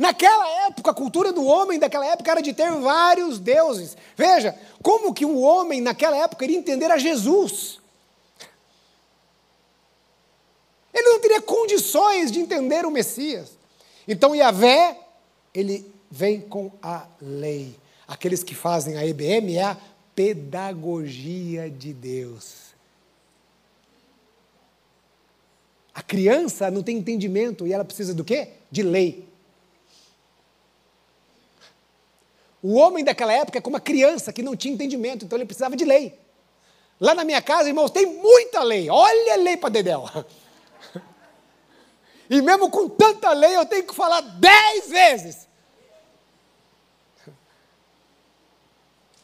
Naquela 0.00 0.48
época, 0.64 0.92
a 0.92 0.94
cultura 0.94 1.30
do 1.30 1.44
homem 1.44 1.78
daquela 1.78 2.06
época 2.06 2.30
era 2.30 2.40
de 2.40 2.54
ter 2.54 2.72
vários 2.72 3.38
deuses. 3.38 3.94
Veja, 4.16 4.58
como 4.82 5.12
que 5.12 5.26
o 5.26 5.38
homem 5.38 5.78
naquela 5.82 6.16
época 6.16 6.42
iria 6.42 6.56
entender 6.56 6.90
a 6.90 6.96
Jesus? 6.96 7.78
Ele 10.94 11.06
não 11.06 11.20
teria 11.20 11.42
condições 11.42 12.32
de 12.32 12.40
entender 12.40 12.86
o 12.86 12.90
Messias. 12.90 13.50
Então 14.08 14.34
Yahvé, 14.34 14.98
ele 15.52 15.92
vem 16.10 16.40
com 16.40 16.72
a 16.80 17.06
lei. 17.20 17.76
Aqueles 18.08 18.42
que 18.42 18.54
fazem 18.54 18.96
a 18.96 19.06
EBM 19.06 19.54
é 19.54 19.64
a 19.64 19.76
pedagogia 20.14 21.68
de 21.68 21.92
Deus. 21.92 22.70
A 25.94 26.00
criança 26.00 26.70
não 26.70 26.82
tem 26.82 26.96
entendimento 26.96 27.66
e 27.66 27.74
ela 27.74 27.84
precisa 27.84 28.14
do 28.14 28.24
quê? 28.24 28.48
De 28.70 28.82
lei. 28.82 29.28
O 32.62 32.74
homem 32.74 33.04
daquela 33.04 33.32
época 33.32 33.58
é 33.58 33.60
como 33.60 33.76
uma 33.76 33.80
criança 33.80 34.32
que 34.32 34.42
não 34.42 34.54
tinha 34.54 34.74
entendimento, 34.74 35.24
então 35.24 35.38
ele 35.38 35.46
precisava 35.46 35.76
de 35.76 35.84
lei. 35.84 36.18
Lá 37.00 37.14
na 37.14 37.24
minha 37.24 37.40
casa, 37.40 37.68
irmãos, 37.68 37.90
tem 37.90 38.04
muita 38.04 38.62
lei. 38.62 38.90
Olha 38.90 39.34
a 39.34 39.36
lei 39.36 39.56
para 39.56 39.70
Dedéu. 39.70 40.04
E 42.32 42.40
mesmo 42.40 42.70
com 42.70 42.88
tanta 42.88 43.32
lei, 43.32 43.56
eu 43.56 43.66
tenho 43.66 43.84
que 43.84 43.92
falar 43.92 44.20
dez 44.20 44.88
vezes. 44.88 45.48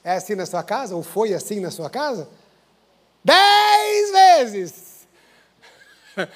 É 0.02 0.14
assim 0.14 0.34
na 0.34 0.44
sua 0.44 0.64
casa? 0.64 0.96
Ou 0.96 1.04
foi 1.04 1.32
assim 1.32 1.60
na 1.60 1.70
sua 1.70 1.88
casa? 1.88 2.28
Dez 3.22 4.10
vezes! 4.10 5.06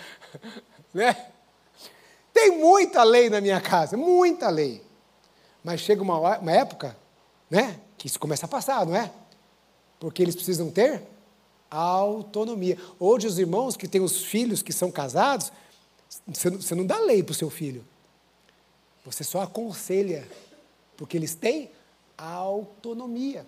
né? 0.95 1.31
Tem 2.33 2.53
muita 2.53 3.03
lei 3.03 3.29
na 3.29 3.41
minha 3.41 3.61
casa, 3.61 3.97
muita 3.97 4.49
lei. 4.49 4.81
Mas 5.63 5.81
chega 5.81 6.03
uma, 6.03 6.39
uma 6.39 6.53
época, 6.53 6.97
né, 7.51 7.79
que 7.99 8.07
isso 8.07 8.19
começa 8.19 8.47
a 8.47 8.49
passar, 8.49 8.87
não 8.87 8.97
é? 8.97 9.11
Porque 9.99 10.23
eles 10.23 10.35
precisam 10.35 10.71
ter 10.71 11.03
autonomia. 11.71 12.77
Hoje 12.99 13.27
os 13.27 13.39
irmãos 13.39 13.77
que 13.77 13.87
têm 13.87 14.01
os 14.01 14.25
filhos 14.25 14.63
que 14.63 14.73
são 14.73 14.91
casados, 14.91 15.53
você 16.27 16.75
não 16.75 16.85
dá 16.85 16.99
lei 16.99 17.23
para 17.23 17.33
o 17.33 17.35
seu 17.35 17.51
filho. 17.51 17.85
Você 19.05 19.23
só 19.23 19.43
aconselha, 19.43 20.27
porque 20.97 21.17
eles 21.17 21.35
têm 21.35 21.71
autonomia. 22.17 23.47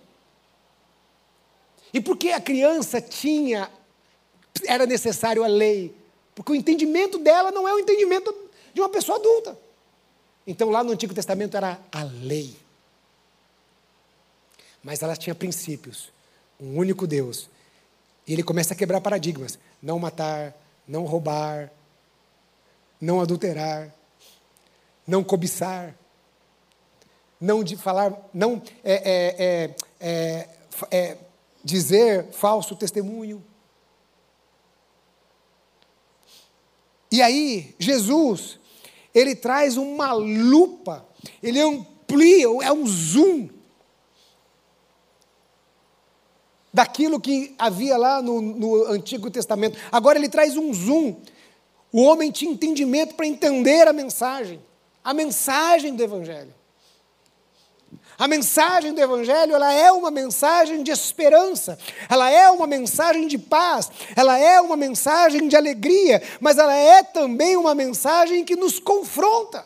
E 1.93 2.01
por 2.01 2.17
que 2.17 2.31
a 2.31 2.41
criança 2.41 2.99
tinha, 2.99 3.69
era 4.65 4.85
necessário 4.85 5.43
a 5.43 5.47
lei? 5.47 5.95
Porque 6.33 6.51
o 6.51 6.55
entendimento 6.55 7.19
dela 7.19 7.51
não 7.51 7.67
é 7.67 7.73
o 7.73 7.79
entendimento 7.79 8.33
de 8.73 8.81
uma 8.81 8.89
pessoa 8.89 9.19
adulta. 9.19 9.57
Então, 10.45 10.69
lá 10.69 10.83
no 10.83 10.91
Antigo 10.91 11.13
Testamento 11.13 11.55
era 11.55 11.79
a 11.91 12.03
lei. 12.03 12.55
Mas 14.83 15.01
ela 15.01 15.15
tinha 15.15 15.33
princípios. 15.33 16.11
Um 16.59 16.77
único 16.77 17.07
Deus. 17.07 17.49
E 18.27 18.33
ele 18.33 18.43
começa 18.43 18.73
a 18.73 18.77
quebrar 18.77 19.01
paradigmas: 19.01 19.57
não 19.81 19.99
matar, 19.99 20.53
não 20.87 21.05
roubar, 21.05 21.71
não 22.99 23.21
adulterar, 23.21 23.93
não 25.07 25.23
cobiçar, 25.23 25.95
não 27.39 27.63
de 27.63 27.75
falar, 27.75 28.13
não 28.33 28.61
é, 28.83 28.93
é, 28.93 29.75
é, 29.99 30.49
é 30.91 31.17
dizer 31.63 32.31
falso 32.31 32.75
testemunho. 32.75 33.43
E 37.11 37.21
aí, 37.21 37.75
Jesus 37.77 38.59
ele 39.13 39.35
traz 39.35 39.77
uma 39.77 40.13
lupa, 40.13 41.05
ele 41.41 41.59
amplia, 41.59 42.47
é 42.63 42.71
um 42.71 42.85
zoom. 42.85 43.49
daquilo 46.73 47.21
que 47.21 47.53
havia 47.59 47.95
lá 47.95 48.19
no, 48.19 48.41
no 48.41 48.85
Antigo 48.85 49.29
Testamento. 49.29 49.77
Agora 49.91 50.17
ele 50.17 50.27
traz 50.27 50.57
um 50.57 50.73
zoom. 50.73 51.17
O 51.91 52.01
homem 52.01 52.31
tinha 52.31 52.51
entendimento 52.51 53.13
para 53.13 53.27
entender 53.27 53.87
a 53.87 53.93
mensagem, 53.93 54.59
a 55.03 55.13
mensagem 55.13 55.95
do 55.95 56.01
Evangelho. 56.01 56.53
A 58.17 58.27
mensagem 58.27 58.93
do 58.93 59.01
Evangelho, 59.01 59.55
ela 59.55 59.73
é 59.73 59.91
uma 59.91 60.11
mensagem 60.11 60.83
de 60.83 60.91
esperança, 60.91 61.77
ela 62.07 62.29
é 62.29 62.49
uma 62.49 62.67
mensagem 62.67 63.27
de 63.27 63.37
paz, 63.37 63.89
ela 64.15 64.37
é 64.37 64.61
uma 64.61 64.77
mensagem 64.77 65.47
de 65.47 65.55
alegria, 65.55 66.21
mas 66.39 66.57
ela 66.57 66.75
é 66.75 67.01
também 67.01 67.57
uma 67.57 67.73
mensagem 67.73 68.45
que 68.45 68.55
nos 68.55 68.79
confronta. 68.79 69.65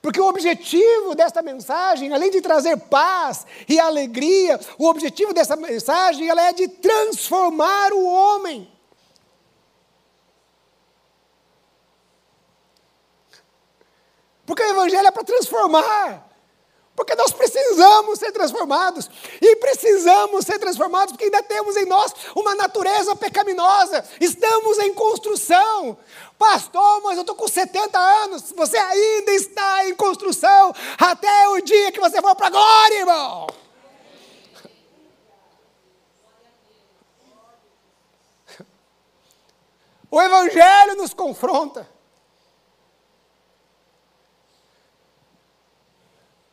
Porque 0.00 0.20
o 0.20 0.28
objetivo 0.28 1.16
desta 1.16 1.42
mensagem, 1.42 2.12
além 2.12 2.30
de 2.30 2.40
trazer 2.40 2.76
paz 2.76 3.44
e 3.68 3.80
alegria, 3.80 4.60
o 4.78 4.86
objetivo 4.86 5.34
dessa 5.34 5.56
mensagem 5.56 6.28
ela 6.28 6.42
é 6.42 6.52
de 6.52 6.68
transformar 6.68 7.92
o 7.92 8.04
homem. 8.04 8.75
Porque 14.46 14.62
o 14.62 14.70
Evangelho 14.70 15.08
é 15.08 15.10
para 15.10 15.24
transformar. 15.24 16.26
Porque 16.94 17.14
nós 17.14 17.30
precisamos 17.30 18.18
ser 18.18 18.32
transformados. 18.32 19.10
E 19.42 19.56
precisamos 19.56 20.46
ser 20.46 20.58
transformados 20.58 21.12
porque 21.12 21.26
ainda 21.26 21.42
temos 21.42 21.76
em 21.76 21.84
nós 21.84 22.14
uma 22.34 22.54
natureza 22.54 23.14
pecaminosa. 23.14 24.02
Estamos 24.18 24.78
em 24.78 24.94
construção. 24.94 25.98
Pastor, 26.38 27.02
mas 27.02 27.16
eu 27.16 27.20
estou 27.20 27.36
com 27.36 27.46
70 27.46 27.98
anos. 27.98 28.50
Você 28.52 28.78
ainda 28.78 29.32
está 29.32 29.86
em 29.86 29.94
construção 29.94 30.72
até 30.98 31.48
o 31.50 31.60
dia 31.60 31.92
que 31.92 32.00
você 32.00 32.22
for 32.22 32.34
para 32.34 32.46
a 32.46 32.50
glória, 32.50 32.98
irmão. 33.00 33.46
O 40.10 40.22
Evangelho 40.22 40.96
nos 40.96 41.12
confronta. 41.12 41.95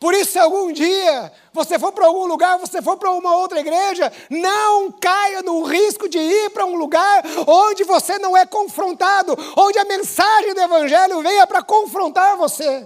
Por 0.04 0.14
isso, 0.14 0.34
se 0.34 0.40
algum 0.40 0.70
dia 0.70 1.32
você 1.54 1.80
for 1.80 1.94
para 1.94 2.06
algum 2.06 2.26
lugar, 2.26 2.58
você 2.58 2.82
for 2.82 2.98
para 2.98 3.10
uma 3.12 3.38
outra 3.38 3.62
igreja, 3.62 4.12
não 4.30 4.92
caia 4.92 5.42
no 5.42 5.64
risco 5.64 6.10
de 6.10 6.18
ir 6.18 6.50
para 6.50 6.66
um 6.66 6.76
lugar 6.76 7.24
onde 7.48 7.86
você 7.86 8.20
não 8.20 8.36
é 8.36 8.46
confrontado, 8.46 9.34
onde 9.56 9.80
a 9.80 9.86
mensagem 9.86 10.54
do 10.54 10.60
Evangelho 10.60 11.22
venha 11.22 11.48
para 11.48 11.64
confrontar 11.64 12.36
você. 12.36 12.86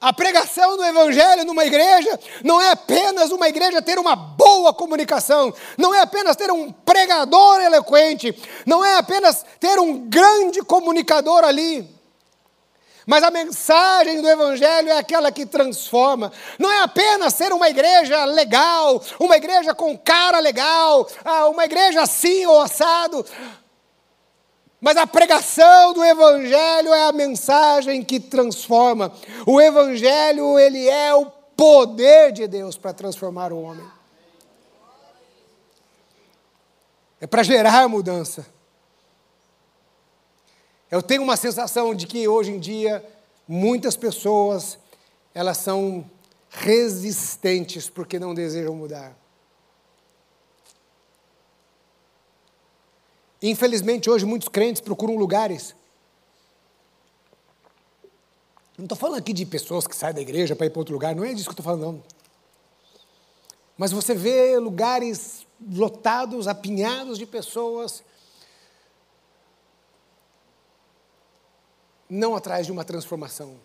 A 0.00 0.14
pregação 0.14 0.78
do 0.78 0.84
Evangelho 0.84 1.44
numa 1.44 1.62
igreja 1.62 2.18
não 2.42 2.58
é 2.58 2.70
apenas 2.70 3.30
uma 3.30 3.46
igreja 3.48 3.82
ter 3.82 3.98
uma 3.98 4.16
boa 4.16 4.72
comunicação, 4.72 5.52
não 5.76 5.94
é 5.94 6.00
apenas 6.00 6.36
ter 6.36 6.50
um 6.50 6.72
pregador 6.72 7.60
eloquente, 7.60 8.34
não 8.64 8.82
é 8.82 8.96
apenas 8.96 9.44
ter 9.58 9.78
um 9.78 10.08
grande 10.08 10.62
comunicador 10.62 11.44
ali. 11.44 11.86
Mas 13.06 13.22
a 13.22 13.30
mensagem 13.30 14.22
do 14.22 14.28
Evangelho 14.28 14.88
é 14.88 14.96
aquela 14.96 15.32
que 15.32 15.44
transforma. 15.44 16.32
Não 16.58 16.70
é 16.70 16.82
apenas 16.82 17.34
ser 17.34 17.52
uma 17.52 17.68
igreja 17.68 18.24
legal, 18.24 19.02
uma 19.18 19.36
igreja 19.36 19.74
com 19.74 19.98
cara 19.98 20.38
legal, 20.38 21.06
ah, 21.24 21.48
uma 21.48 21.64
igreja 21.64 22.02
assim 22.02 22.46
ou 22.46 22.60
assado. 22.60 23.26
Mas 24.80 24.96
a 24.96 25.06
pregação 25.06 25.92
do 25.92 26.02
evangelho 26.02 26.94
é 26.94 27.06
a 27.06 27.12
mensagem 27.12 28.02
que 28.02 28.18
transforma. 28.18 29.12
O 29.46 29.60
evangelho, 29.60 30.58
ele 30.58 30.88
é 30.88 31.14
o 31.14 31.26
poder 31.26 32.32
de 32.32 32.46
Deus 32.46 32.78
para 32.78 32.94
transformar 32.94 33.52
o 33.52 33.60
homem. 33.60 33.86
É 37.20 37.26
para 37.26 37.42
gerar 37.42 37.86
mudança. 37.88 38.46
Eu 40.90 41.02
tenho 41.02 41.22
uma 41.22 41.36
sensação 41.36 41.94
de 41.94 42.06
que 42.06 42.26
hoje 42.26 42.50
em 42.50 42.58
dia 42.58 43.04
muitas 43.46 43.94
pessoas 43.96 44.78
elas 45.34 45.58
são 45.58 46.10
resistentes 46.48 47.90
porque 47.90 48.18
não 48.18 48.34
desejam 48.34 48.74
mudar. 48.74 49.19
Infelizmente, 53.42 54.10
hoje, 54.10 54.26
muitos 54.26 54.48
crentes 54.48 54.80
procuram 54.80 55.16
lugares. 55.16 55.74
Não 58.76 58.84
estou 58.84 58.96
falando 58.96 59.18
aqui 59.18 59.32
de 59.32 59.44
pessoas 59.44 59.86
que 59.86 59.94
saem 59.94 60.14
da 60.14 60.20
igreja 60.20 60.56
para 60.56 60.66
ir 60.66 60.70
para 60.70 60.80
outro 60.80 60.94
lugar, 60.94 61.14
não 61.14 61.24
é 61.24 61.32
disso 61.32 61.46
que 61.48 61.52
estou 61.52 61.64
falando, 61.64 61.82
não. 61.82 62.02
Mas 63.76 63.92
você 63.92 64.14
vê 64.14 64.58
lugares 64.58 65.46
lotados, 65.70 66.48
apinhados 66.48 67.18
de 67.18 67.26
pessoas, 67.26 68.02
não 72.08 72.34
atrás 72.34 72.66
de 72.66 72.72
uma 72.72 72.84
transformação, 72.84 73.56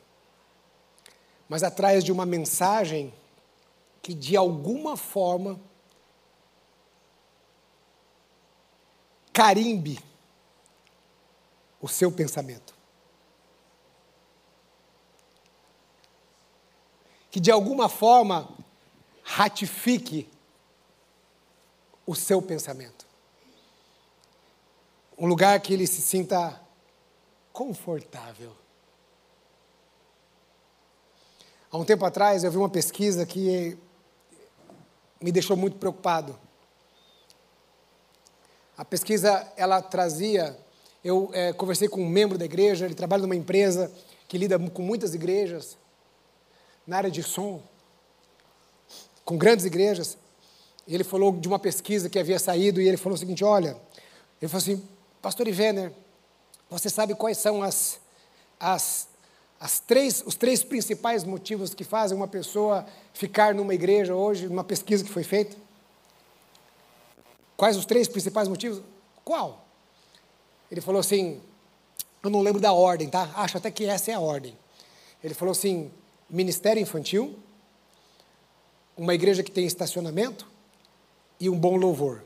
mas 1.50 1.64
atrás 1.64 2.04
de 2.04 2.12
uma 2.12 2.26
mensagem 2.26 3.14
que 4.02 4.14
de 4.14 4.38
alguma 4.38 4.96
forma 4.96 5.60
carimbe 9.36 10.00
o 11.82 11.90
seu 11.90 12.10
pensamento. 12.10 12.74
Que 17.30 17.42
de 17.42 17.52
alguma 17.52 17.90
forma 17.90 18.50
ratifique 19.22 20.32
o 22.08 22.16
seu 22.16 22.42
pensamento. 22.42 23.06
Um 25.18 25.28
lugar 25.28 25.60
que 25.60 25.74
ele 25.74 25.86
se 25.86 26.02
sinta 26.02 26.62
confortável. 27.52 28.56
Há 31.70 31.78
um 31.78 31.84
tempo 31.84 32.06
atrás 32.06 32.46
eu 32.46 32.52
vi 32.52 32.58
uma 32.58 32.70
pesquisa 32.70 33.26
que 33.26 33.78
me 35.20 35.30
deixou 35.30 35.58
muito 35.58 35.78
preocupado. 35.78 36.40
A 38.78 38.84
pesquisa 38.84 39.48
ela 39.56 39.82
trazia, 39.82 40.58
eu 41.04 41.30
é, 41.34 41.54
conversei 41.54 41.88
com 41.88 42.02
um 42.02 42.10
membro 42.10 42.38
da 42.38 42.44
igreja, 42.44 42.86
ele 42.86 42.94
trabalha 42.94 43.22
numa 43.22 43.36
empresa 43.36 43.92
que 44.28 44.38
lida 44.38 44.60
com 44.60 44.82
muitas 44.82 45.14
igrejas 45.14 45.78
na 46.86 46.98
área 46.98 47.10
de 47.10 47.24
som, 47.24 47.62
com 49.24 49.38
grandes 49.38 49.66
igrejas. 49.66 50.18
Ele 50.88 51.04
falou 51.04 51.32
de 51.32 51.48
uma 51.48 51.58
pesquisa 51.58 52.10
que 52.10 52.20
havia 52.20 52.38
saído 52.38 52.82
e 52.82 52.88
ele 52.88 52.98
falou 52.98 53.16
o 53.16 53.18
seguinte: 53.18 53.44
olha, 53.44 53.78
ele 54.42 54.50
falou 54.50 54.62
assim, 54.62 54.84
Pastor 55.22 55.48
Ivener, 55.48 55.94
você 56.70 56.90
sabe 56.90 57.16
quais 57.16 57.38
são 57.38 57.64
as, 57.64 58.00
as, 58.60 59.08
as 59.60 59.80
três, 59.80 60.22
os 60.26 60.36
três 60.36 60.64
principais 60.64 61.24
motivos 61.24 61.74
que 61.74 61.84
fazem 61.84 62.18
uma 62.18 62.28
pessoa 62.28 62.86
ficar 63.14 63.56
numa 63.56 63.74
igreja 63.74 64.14
hoje, 64.14 64.48
numa 64.48 64.64
pesquisa 64.64 65.04
que 65.04 65.10
foi 65.10 65.24
feita? 65.24 65.65
Quais 67.58 67.78
os 67.78 67.86
três 67.86 68.08
principais 68.08 68.48
motivos? 68.48 68.82
Qual? 69.24 69.66
Ele 70.70 70.82
falou 70.82 71.00
assim, 71.00 71.42
eu 72.22 72.30
não 72.30 72.42
lembro 72.42 72.60
da 72.60 72.74
ordem, 72.74 73.10
tá? 73.10 73.32
Acho 73.36 73.58
até 73.58 73.72
que 73.72 73.86
essa 73.86 74.12
é 74.12 74.14
a 74.14 74.20
ordem. 74.20 74.58
Ele 75.24 75.34
falou 75.34 75.52
assim: 75.52 75.92
ministério 76.30 76.82
infantil, 76.82 77.40
uma 78.98 79.14
igreja 79.14 79.44
que 79.44 79.52
tem 79.52 79.66
estacionamento 79.66 80.48
e 81.40 81.50
um 81.50 81.58
bom 81.58 81.76
louvor. 81.78 82.24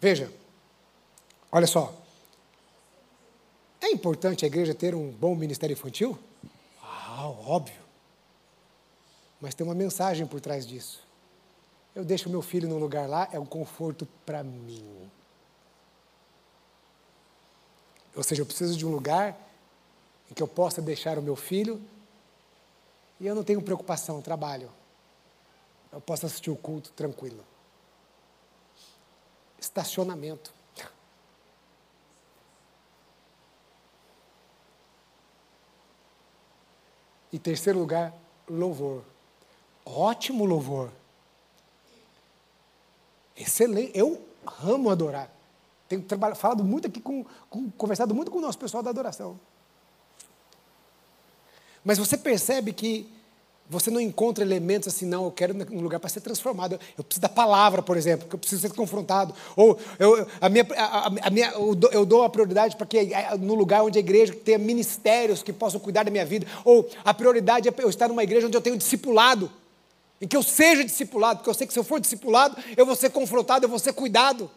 Veja, 0.00 0.32
olha 1.50 1.66
só. 1.66 1.94
É 3.80 3.90
importante 3.90 4.44
a 4.44 4.48
igreja 4.48 4.74
ter 4.74 4.94
um 4.94 5.10
bom 5.10 5.34
ministério 5.34 5.74
infantil? 5.74 6.18
Ah, 6.82 7.28
óbvio 7.28 7.85
mas 9.40 9.54
tem 9.54 9.66
uma 9.66 9.74
mensagem 9.74 10.26
por 10.26 10.40
trás 10.40 10.66
disso. 10.66 11.06
Eu 11.94 12.04
deixo 12.04 12.28
meu 12.28 12.42
filho 12.42 12.68
num 12.68 12.78
lugar 12.78 13.08
lá, 13.08 13.28
é 13.32 13.38
um 13.38 13.46
conforto 13.46 14.06
para 14.24 14.42
mim. 14.42 15.10
Ou 18.14 18.22
seja, 18.22 18.42
eu 18.42 18.46
preciso 18.46 18.76
de 18.76 18.86
um 18.86 18.90
lugar 18.90 19.36
em 20.30 20.34
que 20.34 20.42
eu 20.42 20.48
possa 20.48 20.80
deixar 20.80 21.18
o 21.18 21.22
meu 21.22 21.36
filho 21.36 21.80
e 23.20 23.26
eu 23.26 23.34
não 23.34 23.44
tenho 23.44 23.62
preocupação, 23.62 24.20
trabalho. 24.20 24.70
Eu 25.92 26.00
posso 26.00 26.26
assistir 26.26 26.50
o 26.50 26.56
culto 26.56 26.90
tranquilo. 26.92 27.44
Estacionamento. 29.58 30.52
E 37.32 37.38
terceiro 37.38 37.78
lugar, 37.78 38.14
louvor. 38.48 39.04
Ótimo 39.86 40.44
louvor. 40.44 40.90
Excelente. 43.36 43.92
Eu 43.94 44.20
amo 44.64 44.90
adorar. 44.90 45.30
Tenho 45.88 46.04
falado 46.34 46.64
muito 46.64 46.88
aqui, 46.88 47.00
com, 47.00 47.24
com, 47.48 47.70
conversado 47.70 48.12
muito 48.12 48.30
com 48.30 48.38
o 48.38 48.42
nosso 48.42 48.58
pessoal 48.58 48.82
da 48.82 48.90
adoração. 48.90 49.38
Mas 51.84 51.98
você 51.98 52.16
percebe 52.16 52.72
que 52.72 53.08
você 53.68 53.90
não 53.90 54.00
encontra 54.00 54.44
elementos 54.44 54.88
assim, 54.88 55.06
não, 55.06 55.24
eu 55.24 55.30
quero 55.30 55.54
um 55.72 55.80
lugar 55.80 56.00
para 56.00 56.08
ser 56.08 56.20
transformado. 56.20 56.78
Eu 56.98 57.04
preciso 57.04 57.20
da 57.20 57.28
palavra, 57.28 57.82
por 57.82 57.96
exemplo, 57.96 58.28
que 58.28 58.34
eu 58.34 58.38
preciso 58.38 58.62
ser 58.62 58.72
confrontado. 58.74 59.32
Ou 59.54 59.78
eu, 59.98 60.26
a 60.40 60.48
minha, 60.48 60.66
a, 60.76 61.06
a 61.06 61.30
minha, 61.30 61.52
eu 61.92 62.04
dou 62.04 62.24
a 62.24 62.30
prioridade 62.30 62.74
para 62.74 62.86
que 62.86 63.08
no 63.38 63.54
lugar 63.54 63.84
onde 63.84 63.98
a 63.98 64.00
igreja 64.00 64.34
tenha 64.34 64.58
ministérios 64.58 65.44
que 65.44 65.52
possam 65.52 65.78
cuidar 65.78 66.02
da 66.02 66.10
minha 66.10 66.26
vida. 66.26 66.46
Ou 66.64 66.88
a 67.04 67.14
prioridade 67.14 67.68
é 67.68 67.74
eu 67.78 67.88
estar 67.88 68.08
numa 68.08 68.24
igreja 68.24 68.48
onde 68.48 68.56
eu 68.56 68.62
tenho 68.62 68.76
discipulado. 68.76 69.50
Em 70.20 70.26
que 70.26 70.36
eu 70.36 70.42
seja 70.42 70.82
discipulado, 70.84 71.38
porque 71.38 71.50
eu 71.50 71.54
sei 71.54 71.66
que 71.66 71.72
se 71.72 71.78
eu 71.78 71.84
for 71.84 72.00
discipulado, 72.00 72.56
eu 72.76 72.86
vou 72.86 72.96
ser 72.96 73.10
confrontado, 73.10 73.64
eu 73.64 73.68
vou 73.68 73.78
ser 73.78 73.92
cuidado. 73.92 74.50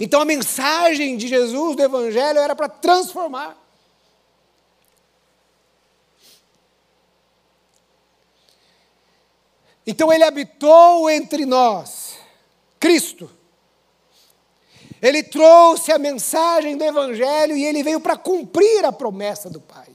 Então 0.00 0.20
a 0.20 0.24
mensagem 0.24 1.16
de 1.16 1.28
Jesus, 1.28 1.76
do 1.76 1.82
Evangelho, 1.82 2.38
era 2.38 2.54
para 2.54 2.68
transformar. 2.68 3.56
Então 9.86 10.12
ele 10.12 10.24
habitou 10.24 11.08
entre 11.10 11.44
nós, 11.44 12.16
Cristo. 12.80 13.30
Ele 15.04 15.22
trouxe 15.22 15.92
a 15.92 15.98
mensagem 15.98 16.78
do 16.78 16.82
Evangelho 16.82 17.54
e 17.54 17.62
ele 17.62 17.82
veio 17.82 18.00
para 18.00 18.16
cumprir 18.16 18.86
a 18.86 18.90
promessa 18.90 19.50
do 19.50 19.60
Pai. 19.60 19.88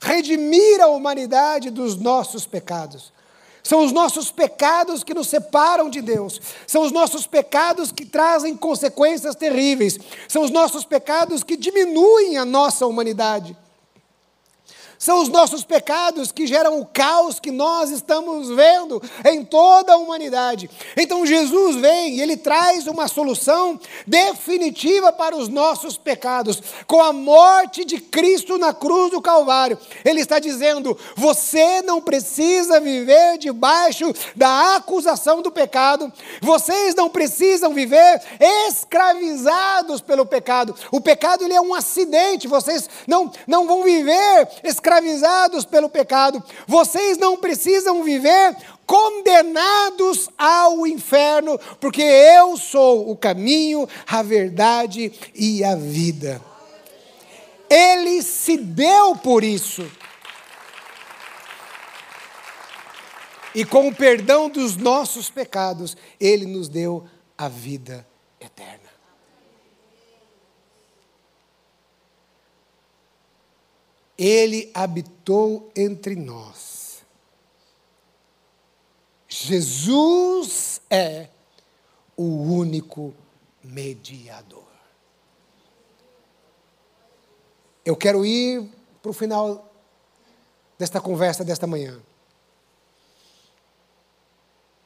Redimir 0.00 0.80
a 0.80 0.86
humanidade 0.86 1.68
dos 1.70 1.96
nossos 1.96 2.46
pecados. 2.46 3.12
São 3.64 3.84
os 3.84 3.90
nossos 3.90 4.30
pecados 4.30 5.02
que 5.02 5.12
nos 5.12 5.26
separam 5.26 5.90
de 5.90 6.00
Deus. 6.00 6.40
São 6.64 6.82
os 6.82 6.92
nossos 6.92 7.26
pecados 7.26 7.90
que 7.90 8.04
trazem 8.04 8.56
consequências 8.56 9.34
terríveis. 9.34 9.98
São 10.28 10.44
os 10.44 10.50
nossos 10.52 10.84
pecados 10.84 11.42
que 11.42 11.56
diminuem 11.56 12.36
a 12.36 12.44
nossa 12.44 12.86
humanidade. 12.86 13.56
São 14.98 15.22
os 15.22 15.28
nossos 15.28 15.62
pecados 15.62 16.32
que 16.32 16.46
geram 16.46 16.80
o 16.80 16.86
caos 16.86 17.38
que 17.38 17.50
nós 17.50 17.90
estamos 17.90 18.48
vendo 18.48 19.02
em 19.26 19.44
toda 19.44 19.92
a 19.92 19.96
humanidade. 19.96 20.70
Então 20.96 21.26
Jesus 21.26 21.76
vem 21.76 22.14
e 22.14 22.22
ele 22.22 22.36
traz 22.36 22.86
uma 22.86 23.06
solução 23.06 23.78
definitiva 24.06 25.12
para 25.12 25.36
os 25.36 25.48
nossos 25.48 25.98
pecados. 25.98 26.62
Com 26.86 27.02
a 27.02 27.12
morte 27.12 27.84
de 27.84 27.98
Cristo 27.98 28.56
na 28.56 28.72
cruz 28.72 29.10
do 29.10 29.20
Calvário, 29.20 29.78
ele 30.02 30.20
está 30.20 30.38
dizendo: 30.38 30.96
você 31.14 31.82
não 31.82 32.00
precisa 32.00 32.80
viver 32.80 33.36
debaixo 33.38 34.12
da 34.34 34.76
acusação 34.76 35.42
do 35.42 35.50
pecado, 35.50 36.10
vocês 36.40 36.94
não 36.94 37.10
precisam 37.10 37.74
viver 37.74 38.22
escravizados 38.66 40.00
pelo 40.00 40.24
pecado. 40.24 40.74
O 40.90 41.02
pecado 41.02 41.44
ele 41.44 41.54
é 41.54 41.60
um 41.60 41.74
acidente, 41.74 42.48
vocês 42.48 42.88
não, 43.06 43.30
não 43.46 43.66
vão 43.66 43.82
viver 43.82 44.48
escravizados 44.64 44.85
escravizados 44.86 45.64
pelo 45.64 45.88
pecado. 45.88 46.42
Vocês 46.66 47.18
não 47.18 47.36
precisam 47.36 48.04
viver 48.04 48.56
condenados 48.86 50.30
ao 50.38 50.86
inferno, 50.86 51.58
porque 51.80 52.02
eu 52.02 52.56
sou 52.56 53.10
o 53.10 53.16
caminho, 53.16 53.88
a 54.06 54.22
verdade 54.22 55.12
e 55.34 55.64
a 55.64 55.74
vida. 55.74 56.40
Ele 57.68 58.22
se 58.22 58.56
deu 58.56 59.16
por 59.16 59.42
isso. 59.42 59.90
E 63.52 63.64
com 63.64 63.88
o 63.88 63.94
perdão 63.94 64.48
dos 64.48 64.76
nossos 64.76 65.30
pecados, 65.30 65.96
Ele 66.20 66.46
nos 66.46 66.68
deu 66.68 67.04
a 67.36 67.48
vida 67.48 68.06
Ele 74.16 74.70
habitou 74.74 75.70
entre 75.76 76.16
nós. 76.16 77.04
Jesus 79.28 80.80
é 80.88 81.28
o 82.16 82.24
único 82.24 83.14
mediador. 83.62 84.64
Eu 87.84 87.94
quero 87.94 88.24
ir 88.24 88.68
para 89.02 89.10
o 89.10 89.14
final 89.14 89.72
desta 90.78 91.00
conversa 91.00 91.44
desta 91.44 91.66
manhã 91.66 92.00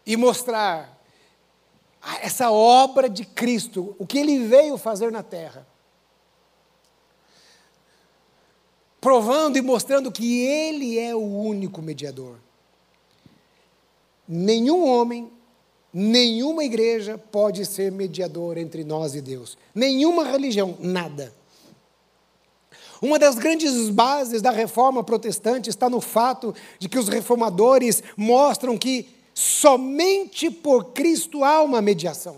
e 0.05 0.17
mostrar 0.17 0.99
essa 2.21 2.51
obra 2.51 3.09
de 3.09 3.25
Cristo, 3.25 3.95
o 3.99 4.07
que 4.07 4.19
ele 4.19 4.47
veio 4.47 4.77
fazer 4.77 5.13
na 5.13 5.23
terra. 5.23 5.67
Provando 9.01 9.57
e 9.57 9.63
mostrando 9.63 10.13
que 10.13 10.45
Ele 10.45 10.99
é 10.99 11.15
o 11.15 11.21
único 11.21 11.81
mediador. 11.81 12.37
Nenhum 14.29 14.87
homem, 14.87 15.31
nenhuma 15.93 16.63
igreja 16.63 17.19
pode 17.19 17.65
ser 17.65 17.91
mediador 17.91 18.59
entre 18.59 18.85
nós 18.85 19.15
e 19.15 19.21
Deus. 19.21 19.57
Nenhuma 19.75 20.25
religião, 20.25 20.77
nada. 20.79 21.35
Uma 23.03 23.19
das 23.19 23.37
grandes 23.37 23.89
bases 23.89 24.43
da 24.43 24.51
reforma 24.51 25.03
protestante 25.03 25.71
está 25.71 25.89
no 25.89 26.01
fato 26.01 26.55
de 26.79 26.89
que 26.89 26.99
os 26.99 27.09
reformadores 27.09 28.03
mostram 28.17 28.77
que 28.77 29.09
somente 29.33 30.51
por 30.51 30.93
Cristo 30.93 31.43
há 31.43 31.63
uma 31.63 31.81
mediação. 31.81 32.37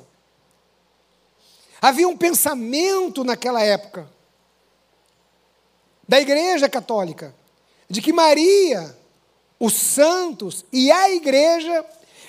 Havia 1.81 2.07
um 2.07 2.17
pensamento 2.17 3.25
naquela 3.25 3.61
época 3.61 4.09
da 6.07 6.21
Igreja 6.21 6.69
Católica, 6.69 7.35
de 7.89 8.01
que 8.01 8.13
Maria, 8.13 8.97
os 9.59 9.75
santos 9.75 10.65
e 10.73 10.91
a 10.91 11.11
Igreja 11.11 11.85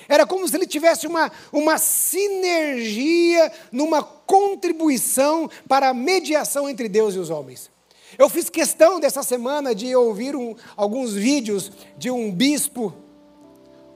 era 0.08 0.26
como 0.26 0.46
se 0.46 0.56
ele 0.56 0.66
tivesse 0.66 1.06
uma, 1.06 1.32
uma 1.52 1.78
sinergia, 1.78 3.50
numa 3.72 4.02
contribuição 4.02 5.50
para 5.68 5.88
a 5.88 5.94
mediação 5.94 6.68
entre 6.68 6.88
Deus 6.88 7.14
e 7.14 7.18
os 7.18 7.30
homens. 7.30 7.70
Eu 8.18 8.28
fiz 8.28 8.48
questão 8.48 9.00
dessa 9.00 9.22
semana 9.22 9.74
de 9.74 9.94
ouvir 9.96 10.36
um, 10.36 10.54
alguns 10.76 11.12
vídeos 11.12 11.72
de 11.96 12.10
um 12.10 12.30
bispo. 12.30 12.94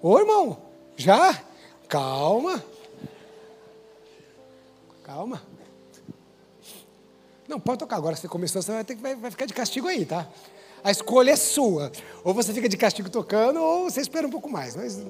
Ô 0.03 0.19
irmão, 0.19 0.59
já? 0.97 1.41
Calma. 1.89 2.65
Calma. 5.05 5.48
Não, 7.49 7.59
pode 7.59 7.79
tocar 7.79 7.97
agora. 7.97 8.15
Você 8.15 8.29
começou, 8.29 8.61
você 8.61 8.73
vai, 8.73 8.85
ter, 8.85 8.95
vai, 8.97 9.17
vai 9.17 9.31
ficar 9.31 9.47
de 9.47 9.55
castigo 9.55 9.89
aí, 9.89 10.05
tá? 10.05 10.29
A 10.85 10.91
escolha 10.91 11.31
é 11.31 11.37
sua. 11.37 11.91
Ou 12.23 12.35
você 12.35 12.53
fica 12.53 12.69
de 12.69 12.77
castigo 12.77 13.09
tocando, 13.09 13.61
ou 13.61 13.91
você 13.91 14.03
espera 14.03 14.27
um 14.27 14.31
pouco 14.31 14.51
mais. 14.51 14.77
Mas, 14.77 15.03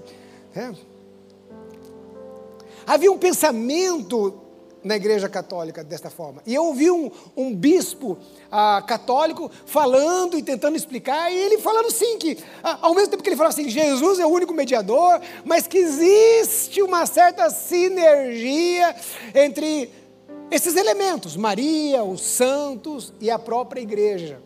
é. 0.55 0.73
Havia 2.87 3.11
um 3.11 3.19
pensamento 3.19 4.41
na 4.83 4.97
igreja 4.97 5.29
católica 5.29 5.83
desta 5.83 6.09
forma. 6.09 6.43
E 6.47 6.55
eu 6.55 6.65
ouvi 6.65 6.91
um, 6.91 7.11
um 7.37 7.55
bispo 7.55 8.17
ah, 8.51 8.83
católico 8.87 9.51
falando 9.67 10.39
e 10.39 10.43
tentando 10.43 10.77
explicar, 10.77 11.31
e 11.31 11.37
ele 11.37 11.59
falando 11.59 11.91
sim, 11.91 12.17
que 12.19 12.39
ah, 12.63 12.79
ao 12.83 12.95
mesmo 12.95 13.11
tempo 13.11 13.23
que 13.23 13.29
ele 13.29 13.37
falava 13.37 13.53
assim, 13.53 13.69
Jesus 13.69 14.19
é 14.19 14.27
o 14.27 14.31
único 14.31 14.55
mediador, 14.55 15.21
mas 15.45 15.67
que 15.67 15.79
existe 15.79 16.81
uma 16.81 17.05
certa 17.07 17.51
sinergia 17.51 18.95
entre 19.35 19.91
esses 20.51 20.77
elementos, 20.77 21.37
Maria, 21.37 22.03
os 22.03 22.23
santos 22.23 23.13
e 23.21 23.31
a 23.31 23.39
própria 23.39 23.81
igreja, 23.81 24.41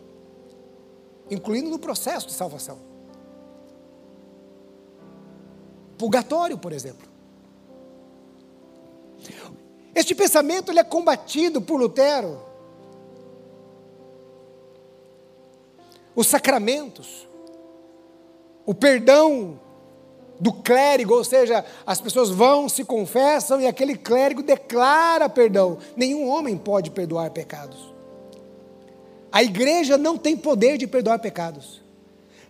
incluindo 1.29 1.69
no 1.69 1.79
processo 1.79 2.27
de 2.27 2.33
salvação. 2.33 2.77
Purgatório, 5.97 6.57
por 6.57 6.73
exemplo. 6.73 7.07
Este 9.95 10.13
pensamento 10.13 10.71
ele 10.71 10.79
é 10.79 10.83
combatido 10.83 11.61
por 11.61 11.79
Lutero. 11.79 12.41
Os 16.15 16.27
sacramentos, 16.27 17.27
o 18.65 18.73
perdão 18.73 19.59
do 20.39 20.51
clérigo, 20.51 21.13
ou 21.13 21.23
seja, 21.23 21.63
as 21.85 22.01
pessoas 22.01 22.29
vão, 22.29 22.67
se 22.67 22.83
confessam 22.83 23.61
e 23.61 23.67
aquele 23.67 23.95
clérigo 23.95 24.43
declara 24.43 25.29
perdão. 25.29 25.77
Nenhum 25.95 26.27
homem 26.27 26.57
pode 26.57 26.91
perdoar 26.91 27.29
pecados. 27.31 27.93
A 29.31 29.41
igreja 29.41 29.97
não 29.97 30.17
tem 30.17 30.35
poder 30.35 30.77
de 30.77 30.87
perdoar 30.87 31.19
pecados. 31.19 31.81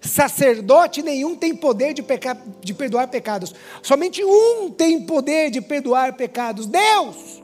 Sacerdote 0.02 1.02
nenhum 1.02 1.36
tem 1.36 1.56
poder 1.56 1.94
de, 1.94 2.04
peca... 2.04 2.38
de 2.62 2.74
perdoar 2.74 3.08
pecados. 3.08 3.54
Somente 3.82 4.24
um 4.24 4.70
tem 4.70 5.02
poder 5.02 5.50
de 5.50 5.62
perdoar 5.62 6.14
pecados: 6.14 6.66
Deus. 6.66 7.44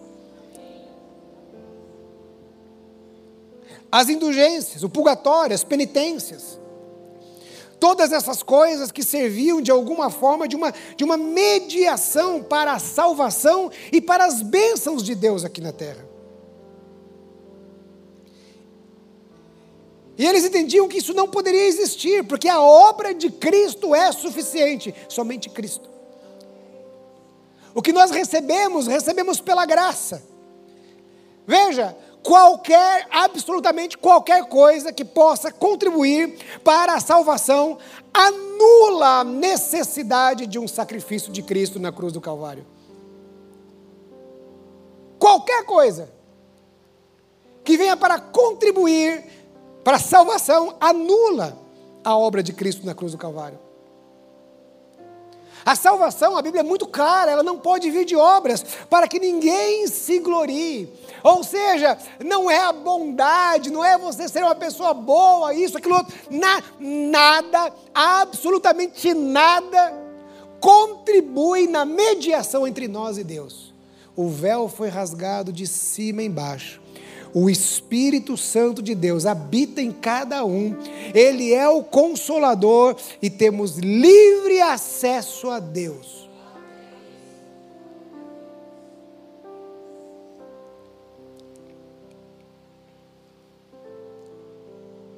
as 3.91 4.09
indulgências, 4.09 4.83
o 4.83 4.89
purgatório, 4.89 5.55
as 5.55 5.63
penitências. 5.63 6.58
Todas 7.79 8.11
essas 8.11 8.43
coisas 8.43 8.91
que 8.91 9.03
serviam 9.03 9.61
de 9.61 9.71
alguma 9.71 10.09
forma 10.09 10.47
de 10.47 10.55
uma, 10.55 10.73
de 10.95 11.03
uma 11.03 11.17
mediação 11.17 12.43
para 12.43 12.73
a 12.73 12.79
salvação 12.79 13.71
e 13.91 14.01
para 14.01 14.25
as 14.25 14.41
bênçãos 14.41 15.03
de 15.03 15.15
Deus 15.15 15.45
aqui 15.45 15.61
na 15.61 15.71
terra. 15.71 16.09
E 20.17 20.25
eles 20.25 20.43
entendiam 20.43 20.89
que 20.89 20.97
isso 20.97 21.13
não 21.13 21.29
poderia 21.29 21.65
existir, 21.65 22.25
porque 22.25 22.49
a 22.49 22.61
obra 22.61 23.13
de 23.13 23.31
Cristo 23.31 23.95
é 23.95 24.11
suficiente, 24.11 24.93
somente 25.07 25.49
Cristo. 25.49 25.89
O 27.73 27.81
que 27.81 27.93
nós 27.93 28.11
recebemos, 28.11 28.85
recebemos 28.87 29.39
pela 29.39 29.65
graça. 29.65 30.21
Veja, 31.47 31.95
qualquer, 32.29 33.07
absolutamente 33.09 33.97
qualquer 33.97 34.45
coisa 34.45 34.93
que 34.93 35.03
possa 35.03 35.51
contribuir 35.51 36.37
para 36.63 36.93
a 36.93 36.99
salvação, 36.99 37.79
anula 38.13 39.21
a 39.21 39.23
necessidade 39.23 40.45
de 40.45 40.59
um 40.59 40.67
sacrifício 40.67 41.31
de 41.31 41.41
Cristo 41.41 41.79
na 41.79 41.91
cruz 41.91 42.13
do 42.13 42.21
Calvário. 42.21 42.67
Qualquer 45.17 45.65
coisa 45.65 46.07
que 47.63 47.75
venha 47.75 47.97
para 47.97 48.19
contribuir 48.19 49.25
para 49.83 49.97
a 49.97 49.99
salvação, 49.99 50.75
anula 50.79 51.57
a 52.03 52.15
obra 52.15 52.43
de 52.43 52.53
Cristo 52.53 52.85
na 52.85 52.93
cruz 52.93 53.11
do 53.11 53.17
Calvário. 53.17 53.57
A 55.65 55.75
salvação, 55.75 56.37
a 56.37 56.41
Bíblia 56.41 56.61
é 56.61 56.63
muito 56.63 56.87
clara, 56.87 57.31
ela 57.31 57.43
não 57.43 57.57
pode 57.57 57.89
vir 57.91 58.05
de 58.05 58.15
obras 58.15 58.63
para 58.89 59.07
que 59.07 59.19
ninguém 59.19 59.87
se 59.87 60.19
glorie. 60.19 60.89
Ou 61.23 61.43
seja, 61.43 61.97
não 62.23 62.49
é 62.49 62.59
a 62.59 62.71
bondade, 62.71 63.69
não 63.69 63.83
é 63.83 63.97
você 63.97 64.27
ser 64.27 64.43
uma 64.43 64.55
pessoa 64.55 64.93
boa, 64.93 65.53
isso, 65.53 65.77
aquilo 65.77 65.95
outro. 65.95 66.15
Na, 66.29 66.61
nada, 66.79 67.73
absolutamente 67.93 69.13
nada, 69.13 69.93
contribui 70.59 71.67
na 71.67 71.85
mediação 71.85 72.67
entre 72.67 72.87
nós 72.87 73.17
e 73.17 73.23
Deus. 73.23 73.73
O 74.15 74.29
véu 74.29 74.67
foi 74.67 74.89
rasgado 74.89 75.51
de 75.51 75.67
cima 75.67 76.23
embaixo 76.23 76.81
o 77.33 77.49
Espírito 77.49 78.35
Santo 78.35 78.81
de 78.81 78.95
Deus 78.95 79.25
habita 79.25 79.81
em 79.81 79.91
cada 79.91 80.43
um, 80.45 80.75
ele 81.13 81.53
é 81.53 81.67
o 81.67 81.83
consolador 81.83 82.95
e 83.21 83.29
temos 83.29 83.77
livre 83.77 84.61
acesso 84.61 85.49
a 85.49 85.59
Deus. 85.59 86.29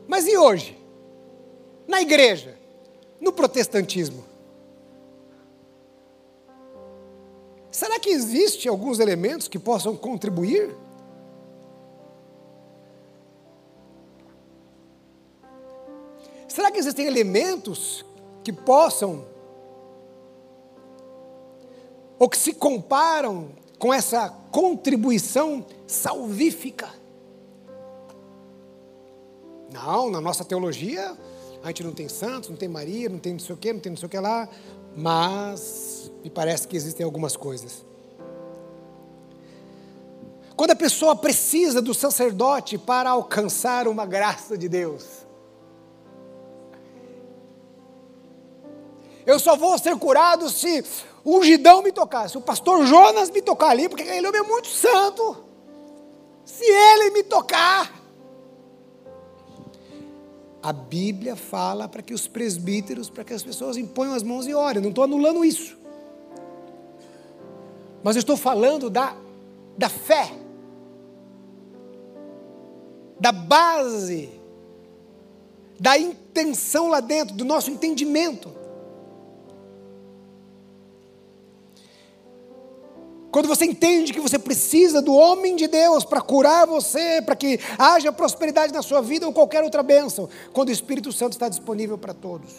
Mas 0.08 0.28
e 0.28 0.38
hoje? 0.38 0.78
Na 1.88 2.02
igreja, 2.02 2.58
no 3.20 3.32
protestantismo? 3.32 4.26
Será 7.72 7.98
que 7.98 8.10
existe 8.10 8.68
alguns 8.68 9.00
elementos 9.00 9.48
que 9.48 9.58
possam 9.58 9.96
contribuir? 9.96 10.76
Elementos 17.06 18.06
que 18.44 18.52
possam, 18.52 19.26
ou 22.18 22.30
que 22.30 22.38
se 22.38 22.54
comparam 22.54 23.50
com 23.80 23.94
essa 23.94 24.30
contribuição 24.52 25.66
salvífica? 25.88 26.90
Não, 29.72 30.10
na 30.10 30.20
nossa 30.20 30.44
teologia, 30.44 31.18
a 31.64 31.68
gente 31.68 31.84
não 31.84 31.94
tem 31.94 32.10
santos, 32.10 32.50
não 32.50 32.58
tem 32.58 32.68
Maria, 32.68 33.08
não 33.08 33.20
tem 33.20 33.34
não 33.34 33.40
sei 33.40 33.56
o 33.56 33.58
que, 33.58 33.72
não 33.72 33.80
tem 33.80 33.92
não 33.92 33.98
sei 33.98 34.08
o 34.08 34.10
que 34.10 34.20
lá, 34.20 34.50
mas 34.96 36.12
me 36.24 36.30
parece 36.30 36.68
que 36.68 36.76
existem 36.76 37.06
algumas 37.06 37.36
coisas. 37.36 37.86
Quando 40.56 40.72
a 40.72 40.76
pessoa 40.76 41.16
precisa 41.16 41.82
do 41.82 41.94
sacerdote 41.94 42.78
para 42.78 43.10
alcançar 43.10 43.88
uma 43.88 44.06
graça 44.06 44.58
de 44.58 44.70
Deus, 44.70 45.21
Eu 49.26 49.40
só 49.40 49.56
vou 49.56 49.78
ser 49.78 49.96
curado 49.98 50.50
se 50.50 50.84
o 51.24 51.38
ungidão 51.38 51.82
me 51.82 51.92
tocar, 51.92 52.30
se 52.30 52.38
o 52.38 52.42
pastor 52.42 52.86
Jonas 52.86 53.30
me 53.30 53.42
tocar 53.42 53.70
ali, 53.70 53.88
porque 53.88 54.04
ele 54.04 54.28
é 54.28 54.42
muito 54.42 54.68
santo. 54.68 55.44
Se 56.44 56.66
ele 56.66 57.12
me 57.12 57.24
tocar. 57.24 58.02
A 60.64 60.74
Bíblia 60.74 61.36
fala 61.36 61.88
para 61.88 62.02
que 62.02 62.14
os 62.14 62.28
presbíteros, 62.28 63.10
para 63.10 63.24
que 63.24 63.34
as 63.34 63.42
pessoas 63.42 63.78
imponham 63.78 64.14
as 64.14 64.22
mãos 64.22 64.46
e 64.48 64.54
orem. 64.54 64.82
Não 64.82 64.90
estou 64.90 65.04
anulando 65.04 65.44
isso. 65.44 65.78
Mas 68.04 68.16
eu 68.16 68.20
estou 68.20 68.38
falando 68.38 68.90
da, 68.90 69.16
da 69.78 69.90
fé, 69.90 70.32
da 73.20 73.32
base, 73.32 74.30
da 75.80 75.98
intenção 75.98 76.90
lá 76.90 77.00
dentro, 77.00 77.36
do 77.36 77.46
nosso 77.46 77.70
entendimento. 77.70 78.61
Quando 83.32 83.48
você 83.48 83.64
entende 83.66 84.12
que 84.12 84.20
você 84.20 84.38
precisa 84.38 85.02
do 85.02 85.14
homem 85.14 85.56
de 85.56 85.68
Deus 85.68 86.04
para 86.04 86.20
curar 86.20 86.68
você, 86.68 87.22
para 87.22 87.36
que 87.36 87.60
haja 87.78 88.12
prosperidade 88.12 88.74
na 88.74 88.82
sua 88.82 89.02
vida 89.02 89.26
ou 89.26 89.32
qualquer 89.32 89.64
outra 89.64 89.82
bênção, 89.82 90.28
quando 90.52 90.68
o 90.68 90.74
Espírito 90.74 91.14
Santo 91.14 91.34
está 91.34 91.48
disponível 91.48 91.98
para 91.98 92.14
todos. 92.14 92.52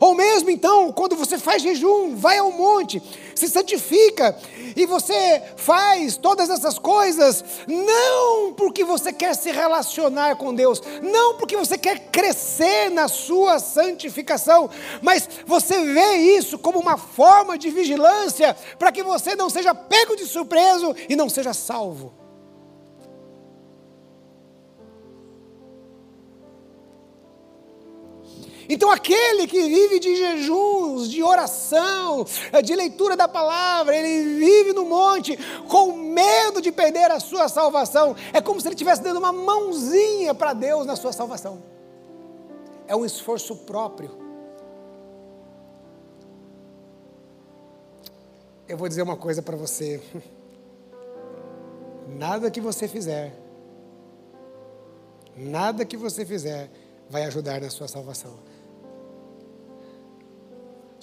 Ou 0.00 0.14
mesmo 0.14 0.50
então, 0.50 0.92
quando 0.92 1.16
você 1.16 1.38
faz 1.38 1.62
jejum, 1.62 2.16
vai 2.16 2.38
ao 2.38 2.50
monte, 2.50 3.02
se 3.34 3.48
santifica 3.48 4.36
e 4.74 4.84
você 4.86 5.42
faz 5.56 6.16
todas 6.16 6.50
essas 6.50 6.78
coisas 6.78 7.44
não 7.66 8.52
porque 8.54 8.84
você 8.84 9.12
quer 9.12 9.34
se 9.34 9.50
relacionar 9.50 10.36
com 10.36 10.54
Deus, 10.54 10.82
não 11.02 11.34
porque 11.34 11.56
você 11.56 11.78
quer 11.78 12.10
crescer 12.10 12.90
na 12.90 13.08
sua 13.08 13.58
santificação, 13.58 14.68
mas 15.02 15.28
você 15.46 15.84
vê 15.84 16.16
isso 16.16 16.58
como 16.58 16.78
uma 16.78 16.96
forma 16.96 17.56
de 17.56 17.70
vigilância 17.70 18.56
para 18.78 18.92
que 18.92 19.02
você 19.02 19.34
não 19.34 19.48
seja 19.48 19.74
pego 19.74 20.16
de 20.16 20.26
surpresa 20.26 20.94
e 21.08 21.16
não 21.16 21.28
seja 21.28 21.54
salvo. 21.54 22.25
Então, 28.68 28.90
aquele 28.90 29.46
que 29.46 29.60
vive 29.62 29.98
de 29.98 30.16
jejuns, 30.16 31.08
de 31.08 31.22
oração, 31.22 32.26
de 32.64 32.74
leitura 32.74 33.16
da 33.16 33.28
palavra, 33.28 33.96
ele 33.96 34.38
vive 34.38 34.72
no 34.72 34.84
monte 34.84 35.38
com 35.68 35.92
medo 35.92 36.60
de 36.60 36.72
perder 36.72 37.10
a 37.10 37.20
sua 37.20 37.48
salvação. 37.48 38.16
É 38.32 38.40
como 38.40 38.60
se 38.60 38.66
ele 38.68 38.74
estivesse 38.74 39.02
dando 39.02 39.18
uma 39.18 39.32
mãozinha 39.32 40.34
para 40.34 40.52
Deus 40.52 40.86
na 40.86 40.96
sua 40.96 41.12
salvação. 41.12 41.62
É 42.86 42.94
um 42.94 43.04
esforço 43.04 43.56
próprio. 43.56 44.10
Eu 48.68 48.76
vou 48.76 48.88
dizer 48.88 49.02
uma 49.02 49.16
coisa 49.16 49.42
para 49.42 49.56
você. 49.56 50.02
Nada 52.08 52.50
que 52.50 52.60
você 52.60 52.86
fizer, 52.86 53.36
nada 55.36 55.84
que 55.84 55.96
você 55.96 56.24
fizer 56.24 56.70
vai 57.10 57.24
ajudar 57.24 57.60
na 57.60 57.68
sua 57.68 57.88
salvação. 57.88 58.38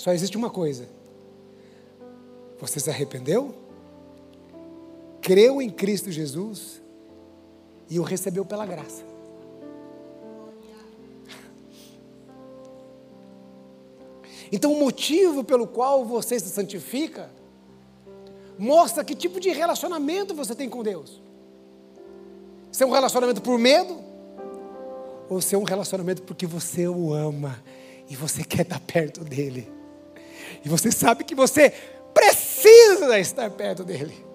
Só 0.04 0.12
existe 0.12 0.36
uma 0.36 0.49
coisa: 0.49 0.89
você 2.60 2.78
se 2.78 2.89
arrependeu, 2.89 3.56
creu 5.22 5.62
em 5.62 5.70
Cristo 5.70 6.12
Jesus 6.12 6.82
e 7.89 7.97
o 8.01 8.04
recebeu 8.04 8.43
pela 8.43 8.66
graça. 8.66 9.01
Então, 14.51 14.74
o 14.74 14.78
motivo 14.78 15.41
pelo 15.41 15.66
qual 15.66 16.04
você 16.04 16.38
se 16.38 16.49
santifica 16.49 17.30
mostra 18.60 19.06
que 19.06 19.16
tipo 19.16 19.39
de 19.39 19.51
relacionamento 19.51 20.36
você 20.36 20.54
tem 20.54 20.70
com 20.70 20.84
Deus. 20.84 21.22
Se 22.74 22.84
é 22.84 22.86
um 22.86 22.91
relacionamento 22.91 23.41
por 23.41 23.58
medo, 23.58 23.97
ou 25.30 25.39
se 25.39 25.56
é 25.56 25.58
um 25.58 25.64
relacionamento 25.64 26.24
porque 26.24 26.45
você 26.45 26.89
o 26.89 27.14
ama 27.14 27.64
e 28.10 28.18
você 28.18 28.43
quer 28.43 28.64
estar 28.64 28.82
perto 28.82 29.24
dele. 29.24 29.82
E 30.64 30.70
você 30.70 30.91
sabe 30.91 31.24
que 31.24 31.36
você 31.36 31.72
precisa 32.14 33.20
estar 33.20 33.49
perto 33.51 33.84
dele. 33.84 34.26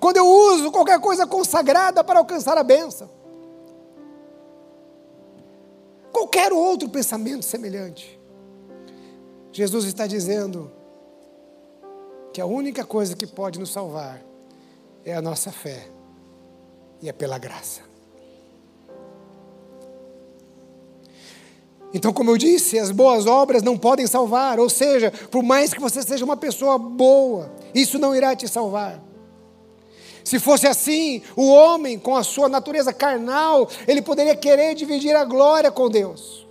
Quando 0.00 0.16
eu 0.16 0.26
uso 0.26 0.70
qualquer 0.70 1.00
coisa 1.00 1.26
consagrada 1.26 2.04
para 2.04 2.18
alcançar 2.18 2.56
a 2.56 2.62
bênção. 2.62 3.10
Qualquer 6.12 6.52
outro 6.52 6.88
pensamento 6.88 7.44
semelhante. 7.44 8.18
Jesus 9.52 9.84
está 9.84 10.06
dizendo 10.06 10.70
que 12.32 12.40
a 12.40 12.46
única 12.46 12.84
coisa 12.84 13.16
que 13.16 13.26
pode 13.26 13.58
nos 13.58 13.72
salvar 13.72 14.22
é 15.04 15.14
a 15.14 15.22
nossa 15.22 15.50
fé, 15.50 15.88
e 17.00 17.08
é 17.08 17.12
pela 17.12 17.38
graça. 17.38 17.87
Então, 21.92 22.12
como 22.12 22.30
eu 22.30 22.36
disse, 22.36 22.78
as 22.78 22.90
boas 22.90 23.26
obras 23.26 23.62
não 23.62 23.78
podem 23.78 24.06
salvar, 24.06 24.60
ou 24.60 24.68
seja, 24.68 25.10
por 25.30 25.42
mais 25.42 25.72
que 25.72 25.80
você 25.80 26.02
seja 26.02 26.24
uma 26.24 26.36
pessoa 26.36 26.76
boa, 26.78 27.50
isso 27.74 27.98
não 27.98 28.14
irá 28.14 28.36
te 28.36 28.46
salvar. 28.46 29.02
Se 30.22 30.38
fosse 30.38 30.66
assim, 30.66 31.22
o 31.34 31.48
homem, 31.48 31.98
com 31.98 32.14
a 32.14 32.22
sua 32.22 32.50
natureza 32.50 32.92
carnal, 32.92 33.66
ele 33.86 34.02
poderia 34.02 34.36
querer 34.36 34.74
dividir 34.74 35.16
a 35.16 35.24
glória 35.24 35.70
com 35.70 35.88
Deus. 35.88 36.46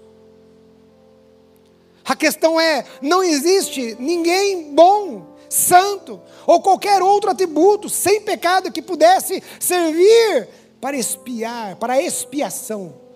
A 2.04 2.16
questão 2.16 2.60
é: 2.60 2.84
não 3.00 3.22
existe 3.22 3.96
ninguém 4.00 4.74
bom, 4.74 5.36
santo 5.48 6.20
ou 6.48 6.60
qualquer 6.60 7.04
outro 7.04 7.30
atributo 7.30 7.88
sem 7.88 8.22
pecado 8.22 8.72
que 8.72 8.82
pudesse 8.82 9.44
servir 9.60 10.48
para 10.82 10.98
espiar, 10.98 11.76
para 11.76 12.02
expiação. 12.02 13.07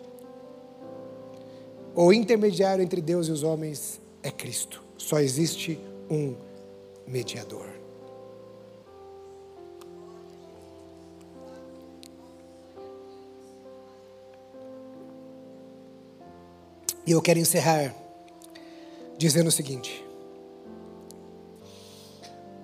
O 1.95 2.13
intermediário 2.13 2.83
entre 2.83 3.01
Deus 3.01 3.27
e 3.27 3.31
os 3.31 3.43
homens 3.43 3.99
é 4.23 4.31
Cristo. 4.31 4.81
Só 4.97 5.19
existe 5.19 5.79
um 6.09 6.35
mediador. 7.05 7.67
E 17.05 17.11
eu 17.11 17.21
quero 17.21 17.39
encerrar 17.39 17.93
dizendo 19.17 19.47
o 19.47 19.51
seguinte: 19.51 20.05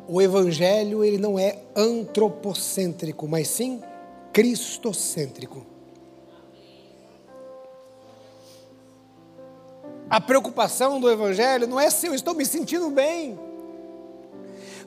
o 0.07 0.21
evangelho 0.21 1.03
ele 1.03 1.17
não 1.17 1.38
é 1.38 1.63
antropocêntrico, 1.75 3.28
mas 3.28 3.49
sim 3.49 3.82
cristocêntrico. 4.32 5.76
A 10.10 10.22
preocupação 10.22 10.99
do 10.99 11.10
evangelho 11.10 11.68
não 11.68 11.80
é 11.80 11.89
se 11.89 12.08
eu 12.08 12.14
estou 12.14 12.34
me 12.34 12.45
sentindo 12.45 12.89
bem, 12.89 13.38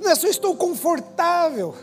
não 0.00 0.10
é 0.10 0.14
se 0.14 0.26
eu 0.26 0.30
estou 0.30 0.56
confortável 0.56 1.74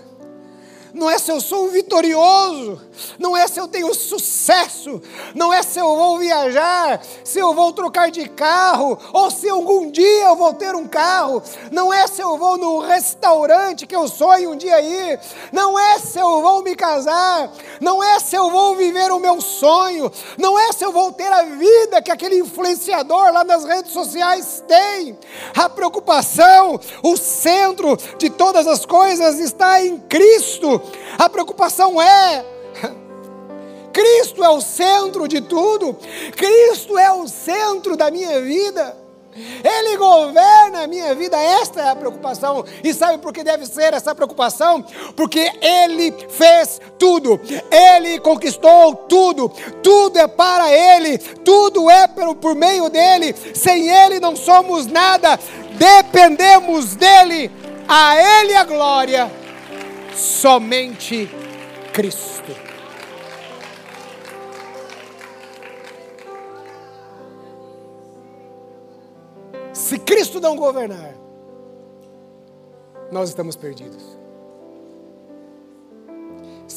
não 0.94 1.10
é 1.10 1.18
se 1.18 1.32
eu 1.32 1.40
sou 1.40 1.70
vitorioso, 1.70 2.82
não 3.20 3.36
é 3.36 3.48
se 3.48 3.60
eu 3.60 3.68
tenho 3.68 3.94
sucesso, 3.94 5.02
não 5.36 5.54
é 5.54 5.62
se 5.62 5.80
eu 5.80 5.96
vou 5.96 6.18
viajar, 6.18 7.02
se 7.24 7.40
eu 7.40 7.54
vou 7.54 7.72
trocar 7.74 8.10
de 8.10 8.28
carro, 8.30 8.98
ou 9.14 9.30
se 9.30 9.50
algum 9.50 9.90
dia 9.92 10.26
eu 10.26 10.36
vou 10.36 10.54
ter 10.54 10.76
um 10.76 10.88
carro, 10.88 11.42
não 11.72 11.94
é 11.94 12.08
se 12.08 12.22
eu 12.22 12.38
vou 12.38 12.58
no 12.58 12.80
restaurante 12.80 13.86
que 13.86 13.96
eu 13.96 14.08
sonho 14.08 14.52
um 14.52 14.56
dia 14.56 14.82
ir, 14.82 15.20
não 15.52 15.78
é 15.78 16.00
se 16.00 16.20
eu 16.20 16.42
vou 16.42 16.64
me 16.64 16.76
casar, 16.76 17.52
não 17.80 18.04
é 18.04 18.20
se 18.20 18.36
eu 18.36 18.50
vou 18.50 18.76
viver 18.76 19.12
o 19.12 19.20
meu 19.20 19.42
sonho, 19.42 20.12
não 20.38 20.58
é 20.58 20.72
se 20.72 20.84
eu 20.84 20.92
vou 20.92 21.12
ter 21.12 21.32
a 21.32 21.44
vida 21.44 22.02
que 22.02 22.12
aquele 22.12 22.40
influenciador 22.40 23.32
lá 23.32 23.44
nas 23.44 23.64
redes 23.66 23.92
sociais 23.92 24.64
tem. 24.68 25.18
A 25.56 25.70
preocupação, 25.70 26.80
o 27.04 27.18
centro 27.18 27.98
de 28.18 28.30
todas 28.30 28.68
as 28.68 28.86
coisas 28.86 29.40
está 29.40 29.84
em 29.84 29.98
Cristo. 30.00 30.77
A 31.18 31.30
preocupação 31.30 32.02
é 32.02 32.46
Cristo 33.98 34.44
é 34.44 34.50
o 34.50 34.62
centro 34.62 35.28
de 35.28 35.42
tudo, 35.42 35.98
Cristo 36.36 37.00
é 37.00 37.12
o 37.12 37.28
centro 37.28 37.98
da 37.98 38.12
minha 38.12 38.40
vida. 38.42 38.96
Ele 39.36 39.98
governa 39.98 40.84
a 40.84 40.88
minha 40.88 41.16
vida, 41.16 41.36
esta 41.36 41.82
é 41.82 41.90
a 41.90 41.96
preocupação. 41.96 42.64
E 42.84 42.94
sabe 42.94 43.18
por 43.18 43.34
que 43.34 43.44
deve 43.44 43.66
ser 43.66 43.96
essa 43.96 44.14
preocupação? 44.14 44.86
Porque 45.16 45.52
Ele 45.62 46.12
fez 46.30 46.80
tudo, 47.00 47.40
Ele 47.72 48.20
conquistou 48.20 48.94
tudo, 48.96 49.50
tudo 49.82 50.20
é 50.20 50.28
para 50.28 50.72
Ele, 50.72 51.18
tudo 51.18 51.90
é 51.90 52.08
pelo, 52.08 52.36
por 52.36 52.54
meio 52.56 52.90
dEle. 52.90 53.36
Sem 53.56 53.90
Ele 53.90 54.20
não 54.20 54.36
somos 54.36 54.86
nada, 54.86 55.40
dependemos 55.74 56.96
dEle. 56.96 57.52
A 57.88 58.16
Ele 58.16 58.56
a 58.56 58.64
glória 58.64 59.47
somente 60.18 61.30
Cristo. 61.94 62.52
Se 69.72 70.00
Cristo 70.00 70.42
não 70.42 70.56
governar, 70.56 71.16
nós 73.12 73.30
estamos 73.30 73.56
perdidos. 73.56 74.17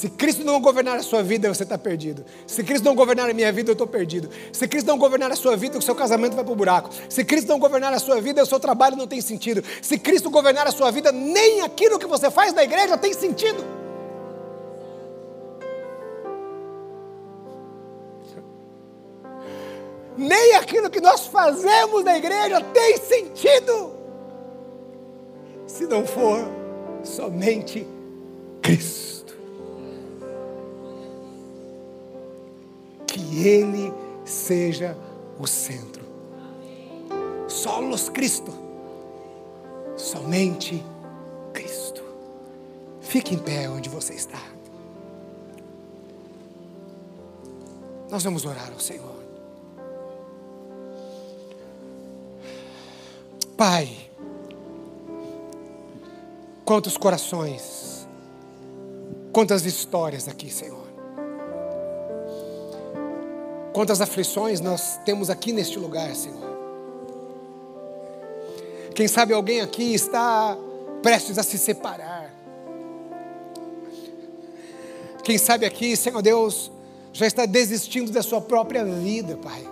Se 0.00 0.08
Cristo 0.08 0.42
não 0.44 0.58
governar 0.62 0.96
a 0.96 1.02
sua 1.02 1.22
vida, 1.22 1.52
você 1.52 1.62
está 1.62 1.76
perdido. 1.76 2.24
Se 2.46 2.64
Cristo 2.64 2.86
não 2.86 2.94
governar 2.94 3.28
a 3.28 3.34
minha 3.34 3.52
vida, 3.52 3.68
eu 3.68 3.74
estou 3.74 3.86
perdido. 3.86 4.30
Se 4.50 4.66
Cristo 4.66 4.86
não 4.86 4.96
governar 4.96 5.30
a 5.30 5.36
sua 5.36 5.58
vida, 5.58 5.76
o 5.76 5.82
seu 5.82 5.94
casamento 5.94 6.34
vai 6.34 6.42
para 6.42 6.54
o 6.54 6.56
buraco. 6.56 6.88
Se 7.06 7.22
Cristo 7.22 7.48
não 7.48 7.58
governar 7.58 7.92
a 7.92 7.98
sua 7.98 8.18
vida, 8.18 8.42
o 8.42 8.46
seu 8.46 8.58
trabalho 8.58 8.96
não 8.96 9.06
tem 9.06 9.20
sentido. 9.20 9.62
Se 9.82 9.98
Cristo 9.98 10.30
governar 10.30 10.66
a 10.66 10.70
sua 10.70 10.90
vida, 10.90 11.12
nem 11.12 11.60
aquilo 11.60 11.98
que 11.98 12.06
você 12.06 12.30
faz 12.30 12.54
na 12.54 12.64
igreja 12.64 12.96
tem 12.96 13.12
sentido. 13.12 13.62
Nem 20.16 20.54
aquilo 20.54 20.88
que 20.88 21.02
nós 21.02 21.26
fazemos 21.26 22.04
na 22.04 22.16
igreja 22.16 22.58
tem 22.72 22.96
sentido. 22.96 23.92
Se 25.66 25.86
não 25.86 26.06
for 26.06 26.50
somente 27.04 27.86
Cristo. 28.62 29.09
Ele 33.30 33.92
seja 34.24 34.96
o 35.38 35.46
centro. 35.46 36.04
Solos 37.48 38.08
Cristo. 38.08 38.52
Somente 39.96 40.82
Cristo. 41.52 42.02
Fique 43.00 43.34
em 43.34 43.38
pé 43.38 43.68
onde 43.68 43.88
você 43.88 44.14
está. 44.14 44.40
Nós 48.10 48.24
vamos 48.24 48.44
orar 48.44 48.72
ao 48.72 48.80
Senhor. 48.80 49.20
Pai, 53.56 53.94
quantos 56.64 56.96
corações, 56.96 58.08
quantas 59.32 59.64
histórias 59.64 60.26
aqui, 60.26 60.50
Senhor. 60.50 60.89
Quantas 63.72 64.00
aflições 64.00 64.60
nós 64.60 64.98
temos 65.04 65.30
aqui 65.30 65.52
neste 65.52 65.78
lugar, 65.78 66.14
Senhor. 66.14 66.50
Quem 68.94 69.06
sabe 69.06 69.32
alguém 69.32 69.60
aqui 69.60 69.94
está 69.94 70.56
prestes 71.02 71.38
a 71.38 71.42
se 71.42 71.56
separar. 71.56 72.34
Quem 75.22 75.38
sabe 75.38 75.64
aqui, 75.64 75.96
Senhor 75.96 76.20
Deus, 76.20 76.70
já 77.12 77.26
está 77.26 77.46
desistindo 77.46 78.10
da 78.10 78.22
sua 78.22 78.40
própria 78.40 78.84
vida, 78.84 79.36
Pai. 79.36 79.66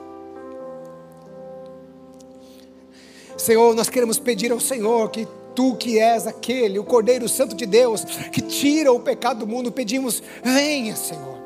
Senhor, 3.36 3.74
nós 3.74 3.88
queremos 3.88 4.18
pedir 4.18 4.52
ao 4.52 4.60
Senhor 4.60 5.10
que 5.10 5.26
tu 5.54 5.74
que 5.74 5.98
és 5.98 6.26
aquele, 6.26 6.78
o 6.78 6.84
Cordeiro 6.84 7.28
Santo 7.28 7.56
de 7.56 7.66
Deus, 7.66 8.04
que 8.32 8.40
tira 8.40 8.92
o 8.92 9.00
pecado 9.00 9.40
do 9.40 9.46
mundo, 9.46 9.72
pedimos, 9.72 10.22
venha, 10.42 10.94
Senhor. 10.94 11.37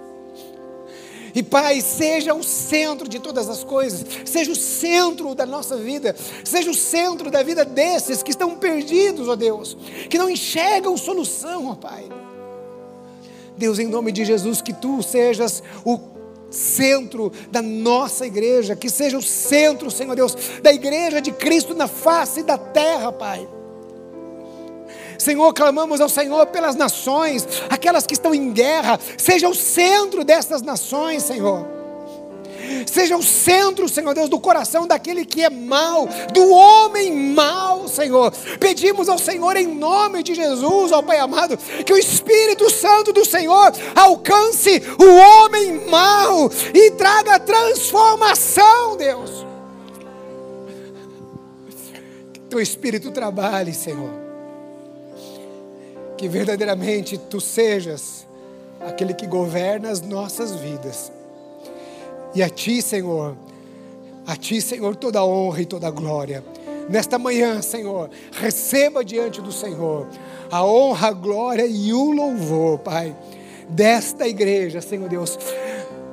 E 1.34 1.42
Pai, 1.42 1.80
seja 1.80 2.34
o 2.34 2.42
centro 2.42 3.08
de 3.08 3.18
todas 3.18 3.48
as 3.48 3.64
coisas, 3.64 4.04
seja 4.24 4.52
o 4.52 4.56
centro 4.56 5.34
da 5.34 5.46
nossa 5.46 5.76
vida, 5.76 6.14
seja 6.44 6.70
o 6.70 6.74
centro 6.74 7.30
da 7.30 7.42
vida 7.42 7.64
desses 7.64 8.22
que 8.22 8.30
estão 8.30 8.56
perdidos, 8.56 9.28
ó 9.28 9.36
Deus, 9.36 9.76
que 10.10 10.18
não 10.18 10.28
enxergam 10.28 10.96
solução, 10.96 11.68
ó 11.68 11.74
Pai. 11.74 12.04
Deus, 13.56 13.78
em 13.78 13.86
nome 13.86 14.12
de 14.12 14.24
Jesus, 14.24 14.60
que 14.60 14.72
tu 14.72 15.02
sejas 15.02 15.62
o 15.84 15.98
centro 16.50 17.32
da 17.50 17.62
nossa 17.62 18.26
igreja, 18.26 18.76
que 18.76 18.90
seja 18.90 19.16
o 19.16 19.22
centro, 19.22 19.90
Senhor 19.90 20.14
Deus, 20.14 20.36
da 20.62 20.72
igreja 20.72 21.20
de 21.20 21.32
Cristo 21.32 21.74
na 21.74 21.86
face 21.86 22.42
da 22.42 22.58
terra, 22.58 23.10
Pai. 23.10 23.48
Senhor, 25.22 25.52
clamamos 25.54 26.00
ao 26.00 26.08
Senhor 26.08 26.46
pelas 26.46 26.74
nações, 26.74 27.46
aquelas 27.70 28.04
que 28.04 28.14
estão 28.14 28.34
em 28.34 28.52
guerra, 28.52 28.98
seja 29.16 29.48
o 29.48 29.54
centro 29.54 30.24
dessas 30.24 30.62
nações, 30.62 31.22
Senhor. 31.22 31.66
Seja 32.86 33.16
o 33.16 33.22
centro, 33.22 33.88
Senhor 33.88 34.14
Deus, 34.14 34.28
do 34.28 34.40
coração 34.40 34.86
daquele 34.86 35.24
que 35.24 35.44
é 35.44 35.50
mau, 35.50 36.08
do 36.32 36.48
homem 36.50 37.12
mau, 37.12 37.86
Senhor. 37.86 38.32
Pedimos 38.58 39.08
ao 39.08 39.18
Senhor, 39.18 39.56
em 39.56 39.66
nome 39.66 40.22
de 40.22 40.34
Jesus, 40.34 40.90
ao 40.90 41.02
Pai 41.02 41.18
amado, 41.18 41.56
que 41.56 41.92
o 41.92 41.98
Espírito 41.98 42.68
Santo 42.70 43.12
do 43.12 43.24
Senhor 43.24 43.72
alcance 43.94 44.82
o 44.98 45.44
homem 45.44 45.88
mau 45.88 46.50
e 46.74 46.90
traga 46.92 47.38
transformação, 47.38 48.96
Deus. 48.96 49.46
Que 52.32 52.40
teu 52.40 52.60
Espírito 52.60 53.10
trabalhe, 53.10 53.72
Senhor 53.72 54.21
que 56.22 56.28
verdadeiramente 56.28 57.18
tu 57.18 57.40
sejas 57.40 58.28
aquele 58.80 59.12
que 59.12 59.26
governa 59.26 59.90
as 59.90 60.00
nossas 60.00 60.54
vidas. 60.54 61.10
E 62.32 62.40
a 62.40 62.48
ti, 62.48 62.80
Senhor, 62.80 63.36
a 64.24 64.36
ti, 64.36 64.62
Senhor, 64.62 64.94
toda 64.94 65.18
a 65.18 65.26
honra 65.26 65.62
e 65.62 65.66
toda 65.66 65.88
a 65.88 65.90
glória. 65.90 66.44
Nesta 66.88 67.18
manhã, 67.18 67.60
Senhor, 67.60 68.08
receba 68.30 69.04
diante 69.04 69.40
do 69.40 69.50
Senhor 69.50 70.06
a 70.48 70.64
honra, 70.64 71.08
a 71.08 71.12
glória 71.12 71.66
e 71.66 71.92
o 71.92 72.12
louvor, 72.12 72.78
Pai, 72.78 73.16
desta 73.68 74.28
igreja, 74.28 74.80
Senhor 74.80 75.08
Deus, 75.08 75.36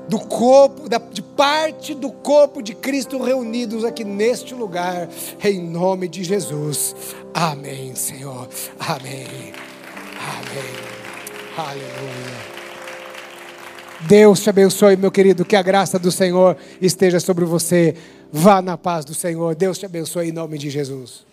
do 0.07 0.17
corpo, 0.17 0.89
da, 0.89 0.97
de 0.97 1.21
parte 1.21 1.93
do 1.93 2.09
corpo 2.11 2.63
de 2.63 2.73
Cristo 2.73 3.21
reunidos 3.21 3.85
aqui 3.85 4.03
neste 4.03 4.55
lugar, 4.55 5.07
em 5.43 5.61
nome 5.61 6.07
de 6.07 6.23
Jesus. 6.23 6.95
Amém, 7.31 7.93
Senhor. 7.93 8.49
Amém. 8.79 9.68
Amém. 10.19 10.89
Aleluia. 11.57 12.59
Deus 14.01 14.39
te 14.41 14.49
abençoe, 14.49 14.95
meu 14.95 15.11
querido. 15.11 15.45
Que 15.45 15.55
a 15.55 15.61
graça 15.61 15.97
do 15.97 16.11
Senhor 16.11 16.57
esteja 16.81 17.19
sobre 17.19 17.45
você. 17.45 17.95
Vá 18.31 18.61
na 18.61 18.77
paz 18.77 19.05
do 19.05 19.13
Senhor. 19.13 19.55
Deus 19.55 19.77
te 19.77 19.85
abençoe 19.85 20.29
em 20.29 20.31
nome 20.31 20.57
de 20.57 20.69
Jesus. 20.69 21.28